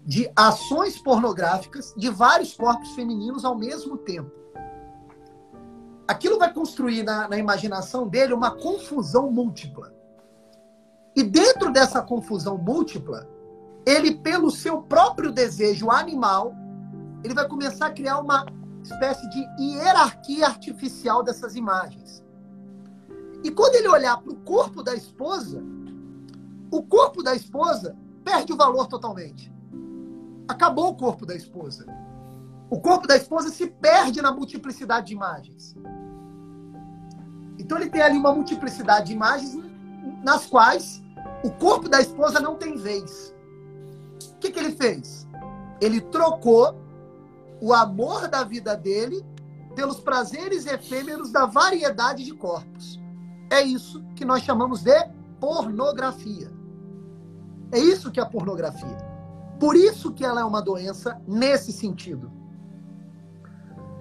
[0.04, 4.30] de ações pornográficas de vários corpos femininos ao mesmo tempo.
[6.06, 9.95] Aquilo vai construir na, na imaginação dele uma confusão múltipla.
[11.16, 13.26] E dentro dessa confusão múltipla,
[13.86, 16.54] ele, pelo seu próprio desejo animal,
[17.24, 18.44] ele vai começar a criar uma
[18.82, 22.22] espécie de hierarquia artificial dessas imagens.
[23.42, 25.62] E quando ele olhar para o corpo da esposa,
[26.70, 29.50] o corpo da esposa perde o valor totalmente.
[30.46, 31.86] Acabou o corpo da esposa.
[32.68, 35.74] O corpo da esposa se perde na multiplicidade de imagens.
[37.58, 39.56] Então ele tem ali uma multiplicidade de imagens
[40.22, 41.05] nas quais
[41.46, 43.32] o corpo da esposa não tem vez.
[44.32, 45.28] O que, que ele fez?
[45.80, 46.76] Ele trocou
[47.60, 49.24] o amor da vida dele
[49.76, 53.00] pelos prazeres efêmeros da variedade de corpos.
[53.48, 56.50] É isso que nós chamamos de pornografia.
[57.70, 58.98] É isso que é a pornografia.
[59.60, 62.28] Por isso que ela é uma doença nesse sentido.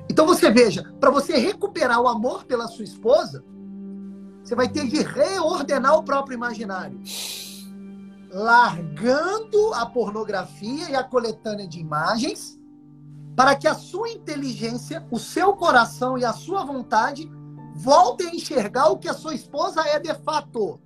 [0.10, 3.44] Então você veja, para você recuperar o amor pela sua esposa,
[4.46, 7.02] você vai ter de reordenar o próprio imaginário.
[8.32, 12.60] Largando a pornografia e a coletânea de imagens
[13.36, 17.28] para que a sua inteligência, o seu coração e a sua vontade
[17.74, 20.80] voltem a enxergar o que a sua esposa é de fato.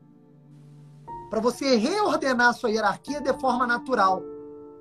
[1.29, 4.23] Para você reordenar a sua hierarquia de forma natural,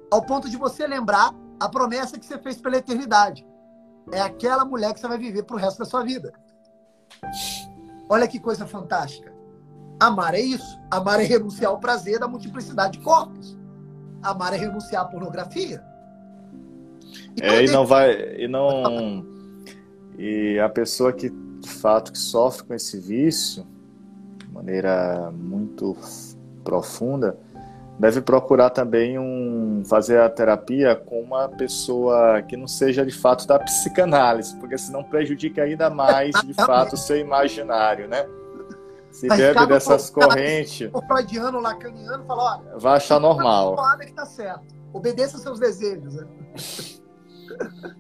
[0.09, 3.45] ao ponto de você lembrar a promessa que você fez pela eternidade.
[4.13, 6.33] É aquela mulher que você vai viver para o resto da sua vida.
[8.09, 9.33] Olha que coisa fantástica.
[10.01, 10.79] Amar é isso.
[10.91, 13.59] Amar é renunciar ao prazer da multiplicidade de corpos.
[14.23, 15.83] Amar é renunciar à pornografia.
[17.41, 18.13] É, e não vai.
[18.37, 19.27] E não.
[20.19, 23.67] E a pessoa que de fato que sofre com esse vício
[24.39, 25.97] de maneira muito
[26.65, 27.39] profunda
[27.99, 33.47] deve procurar também um fazer a terapia com uma pessoa que não seja de fato
[33.47, 38.27] da psicanálise, porque senão prejudica ainda mais de fato o seu imaginário, né?
[39.11, 40.89] Se bebe dessas correntes.
[40.93, 43.77] O freudiano, lacaniano, fala, olha, vai achar normal.
[43.99, 44.77] Que tá certo.
[44.93, 46.15] Obedeça seus desejos.
[46.15, 46.27] Né?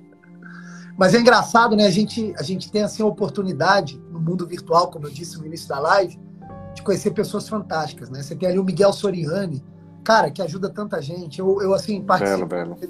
[0.97, 1.87] Mas é engraçado, né?
[1.87, 5.47] A gente, a gente tem assim a oportunidade no mundo virtual, como eu disse no
[5.47, 6.21] início da live,
[6.75, 8.23] de conhecer pessoas fantásticas, né?
[8.23, 9.65] Você tem ali o Miguel Soriani,
[10.09, 11.39] cara, que ajuda tanta gente.
[11.39, 12.47] Eu, eu assim, participo.
[12.47, 12.89] Belo, belo.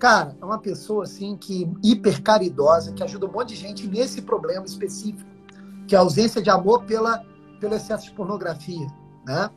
[0.00, 4.20] Cara, é uma pessoa assim que hiper caridosa, que ajuda um monte de gente nesse
[4.20, 5.30] problema específico,
[5.86, 7.24] que é a ausência de amor pela,
[7.60, 8.88] pelo excesso de pornografia,
[9.24, 9.48] né?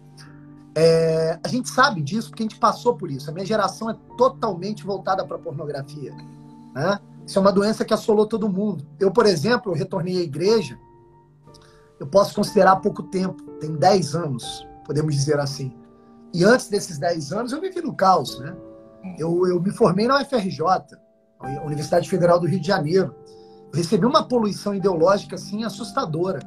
[0.76, 3.28] É, a gente sabe disso porque a gente passou por isso.
[3.28, 6.14] A minha geração é totalmente voltada para a pornografia.
[6.76, 7.00] Né?
[7.26, 8.86] Isso é uma doença que assolou todo mundo.
[9.00, 10.78] Eu, por exemplo, retornei à igreja,
[12.00, 15.74] eu posso considerar pouco tempo, tem 10 anos, podemos dizer assim.
[16.34, 18.40] E antes desses 10 anos, eu vivi no caos.
[18.40, 18.56] Né?
[19.20, 20.60] Eu, eu me formei na UFRJ,
[21.66, 23.16] Universidade Federal do Rio de Janeiro.
[23.72, 26.40] Eu recebi uma poluição ideológica assim assustadora.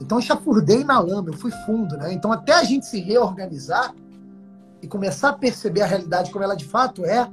[0.00, 2.12] Então eu chafurdei na lama, eu fui fundo, né?
[2.12, 3.94] Então até a gente se reorganizar
[4.82, 7.30] e começar a perceber a realidade como ela de fato é,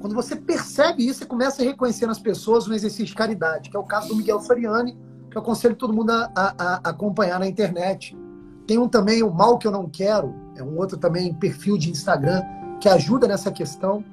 [0.00, 3.76] quando você percebe isso, você começa a reconhecer nas pessoas um exercício de caridade, que
[3.76, 4.96] é o caso do Miguel Soriani,
[5.30, 8.16] que eu aconselho todo mundo a, a, a acompanhar na internet.
[8.66, 11.90] Tem um também, o Mal Que Eu Não Quero, é um outro também perfil de
[11.90, 12.42] Instagram
[12.80, 14.04] que ajuda nessa questão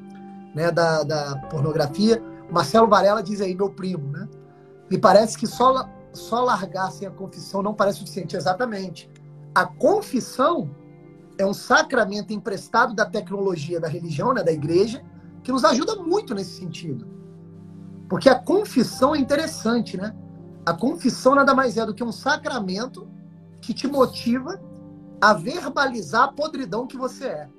[0.53, 2.21] né, da, da pornografia.
[2.51, 4.27] Marcelo Varela diz aí, meu primo, né?
[4.89, 8.35] Me parece que só só largar sem a confissão não parece suficiente.
[8.35, 9.09] Exatamente.
[9.53, 10.69] A confissão
[11.37, 15.03] é um sacramento emprestado da tecnologia da religião, né, da igreja,
[15.41, 17.07] que nos ajuda muito nesse sentido.
[18.07, 20.15] Porque a confissão é interessante, né?
[20.65, 23.07] A confissão nada mais é do que um sacramento
[23.59, 24.61] que te motiva
[25.23, 27.49] a verbalizar a podridão que você é.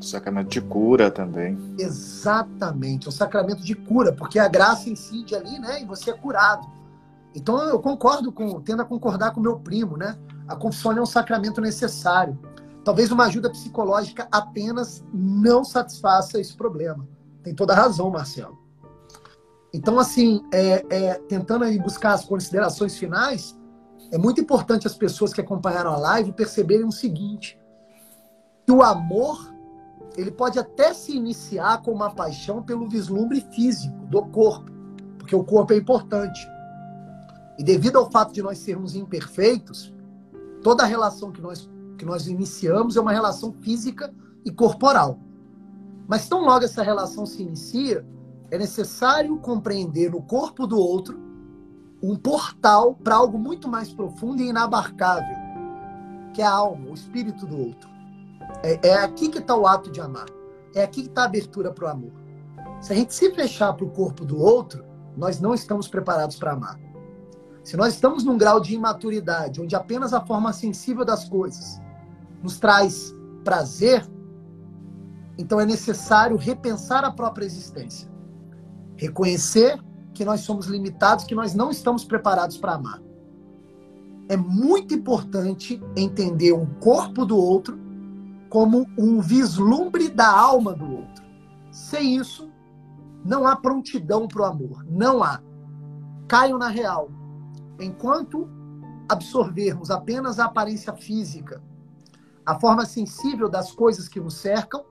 [0.00, 1.58] Sacramento de cura também.
[1.76, 5.82] Exatamente, um sacramento de cura, porque a graça incide ali, né?
[5.82, 6.64] E você é curado.
[7.34, 10.16] Então eu concordo com, tendo a concordar com meu primo, né?
[10.46, 12.38] A confissão é um sacramento necessário.
[12.84, 17.08] Talvez uma ajuda psicológica apenas não satisfaça esse problema.
[17.42, 18.56] Tem toda a razão, Marcelo.
[19.72, 23.58] Então, assim, é, é, tentando aí buscar as considerações finais,
[24.14, 27.58] é muito importante as pessoas que acompanharam a live perceberem o seguinte:
[28.64, 29.52] que o amor
[30.16, 34.70] ele pode até se iniciar com uma paixão pelo vislumbre físico do corpo,
[35.18, 36.48] porque o corpo é importante.
[37.58, 39.92] E devido ao fato de nós sermos imperfeitos,
[40.62, 45.18] toda relação que nós, que nós iniciamos é uma relação física e corporal.
[46.06, 48.06] Mas tão logo essa relação se inicia,
[48.48, 51.23] é necessário compreender no corpo do outro
[52.10, 55.36] um portal para algo muito mais profundo e inabarcável,
[56.34, 57.88] que é a alma, o espírito do outro.
[58.62, 60.26] É, é aqui que está o ato de amar.
[60.74, 62.12] É aqui que está a abertura para o amor.
[62.80, 64.84] Se a gente se fechar para o corpo do outro,
[65.16, 66.78] nós não estamos preparados para amar.
[67.62, 71.80] Se nós estamos num grau de imaturidade, onde apenas a forma sensível das coisas
[72.42, 74.06] nos traz prazer,
[75.38, 78.10] então é necessário repensar a própria existência.
[78.96, 79.80] Reconhecer
[80.14, 83.02] que nós somos limitados, que nós não estamos preparados para amar.
[84.28, 87.78] É muito importante entender o corpo do outro
[88.48, 91.24] como um vislumbre da alma do outro.
[91.70, 92.48] Sem isso,
[93.24, 94.86] não há prontidão para o amor.
[94.88, 95.40] Não há.
[96.28, 97.10] Caiam na real.
[97.80, 98.48] Enquanto
[99.08, 101.62] absorvermos apenas a aparência física,
[102.46, 104.84] a forma sensível das coisas que nos cercam,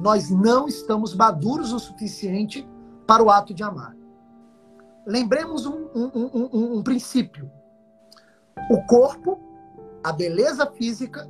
[0.00, 2.66] nós não estamos maduros o suficiente
[3.06, 3.95] para o ato de amar.
[5.06, 7.48] Lembremos um, um, um, um princípio.
[8.68, 9.38] O corpo,
[10.02, 11.28] a beleza física,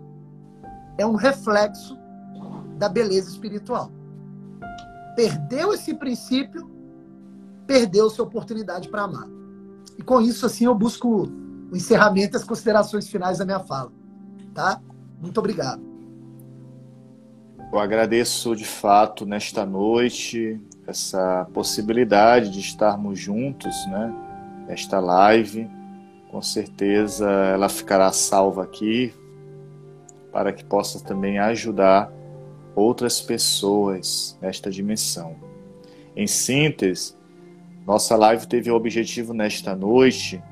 [0.97, 1.99] é um reflexo
[2.79, 3.91] da beleza espiritual.
[5.15, 6.71] Perdeu esse princípio,
[7.67, 9.29] perdeu-se a oportunidade para amar.
[9.99, 11.25] E com isso, assim, eu busco
[11.71, 13.93] o encerramento e as considerações finais da minha fala.
[14.55, 14.81] Tá?
[15.21, 15.83] Muito obrigado.
[17.73, 24.15] Eu agradeço de fato nesta noite essa possibilidade de estarmos juntos, né?
[24.69, 25.69] Nesta live.
[26.31, 29.13] Com certeza ela ficará salva aqui
[30.33, 32.13] para que possa também ajudar
[32.75, 35.37] outras pessoas nesta dimensão.
[36.15, 37.15] Em síntese,
[37.87, 40.43] nossa live teve o objetivo nesta noite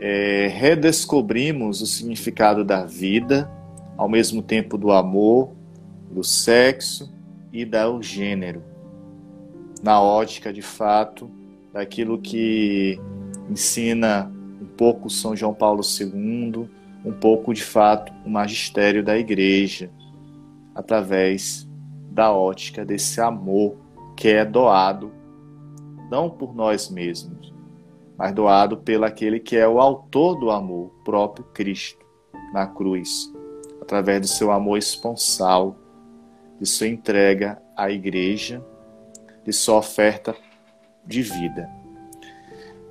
[0.00, 3.50] é, redescobrimos o significado da vida,
[3.96, 5.52] ao mesmo tempo do amor,
[6.10, 7.10] do sexo
[7.52, 8.62] e do gênero,
[9.84, 11.30] na ótica de fato
[11.70, 12.98] daquilo que
[13.50, 16.66] ensina um pouco São João Paulo II,
[17.04, 19.90] um pouco de fato o magistério da igreja,
[20.74, 21.68] através
[22.10, 23.76] da ótica desse amor
[24.16, 25.12] que é doado
[26.10, 27.52] não por nós mesmos,
[28.16, 32.06] mas doado pelo aquele que é o autor do amor, o próprio Cristo,
[32.54, 33.30] na cruz,
[33.82, 35.76] através do seu amor esponsal,
[36.58, 38.64] de sua entrega à igreja,
[39.44, 40.34] de sua oferta
[41.06, 41.68] de vida.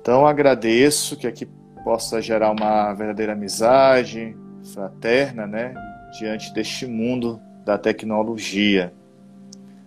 [0.00, 1.46] Então agradeço que aqui
[1.82, 4.36] possa gerar uma verdadeira amizade
[4.72, 5.74] fraterna, né,
[6.18, 8.92] diante deste mundo da tecnologia.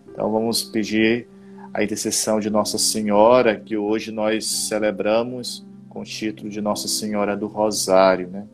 [0.10, 1.28] Então vamos pedir
[1.74, 7.38] a intercessão de Nossa Senhora, que hoje nós celebramos com o título de Nossa Senhora
[7.38, 8.46] do Rosário, né?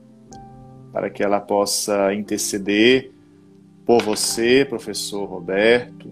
[0.91, 3.11] Para que ela possa interceder
[3.86, 6.11] por você, professor Roberto,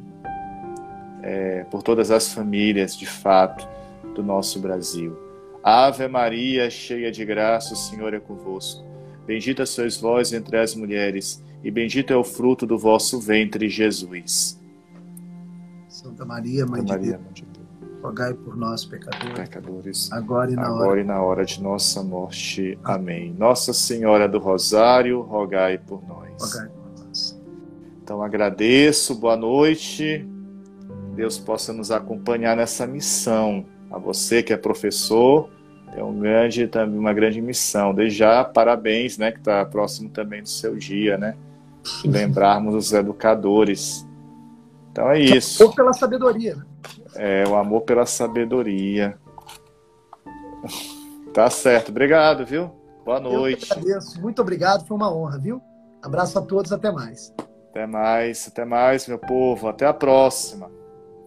[1.21, 3.67] é, por todas as famílias, de fato,
[4.13, 5.17] do nosso Brasil.
[5.63, 8.83] Ave Maria, cheia de graça, o Senhor é convosco.
[9.25, 14.59] Bendita sois vós entre as mulheres, e bendito é o fruto do vosso ventre, Jesus.
[15.87, 17.67] Santa Maria, Mãe, Santa Maria, de, Deus,
[18.01, 21.01] rogai por nós, pecadores, pecadores agora, e na, agora hora.
[21.01, 22.79] e na hora de nossa morte.
[22.83, 23.35] Amém.
[23.37, 26.41] Nossa Senhora do Rosário, rogai por nós.
[26.41, 27.39] Rogai por nós.
[28.01, 30.27] Então agradeço, boa noite.
[31.15, 33.65] Deus possa nos acompanhar nessa missão.
[33.89, 35.49] A você que é professor,
[35.93, 37.93] tem um grande, uma grande missão.
[37.93, 39.31] Desde já, parabéns, né?
[39.31, 41.35] Que está próximo também do seu dia, né?
[42.05, 44.07] Lembrarmos os educadores.
[44.91, 45.63] Então é isso.
[45.63, 46.55] O amor pela sabedoria.
[46.55, 46.65] Né?
[47.15, 49.17] É, o amor pela sabedoria.
[51.33, 51.89] Tá certo.
[51.89, 52.71] Obrigado, viu?
[53.03, 53.69] Boa noite.
[53.69, 54.21] Eu agradeço.
[54.21, 54.85] Muito obrigado.
[54.85, 55.61] Foi uma honra, viu?
[56.01, 56.71] Abraço a todos.
[56.71, 57.33] Até mais.
[57.69, 58.47] Até mais.
[58.47, 59.67] Até mais, meu povo.
[59.67, 60.69] Até a próxima.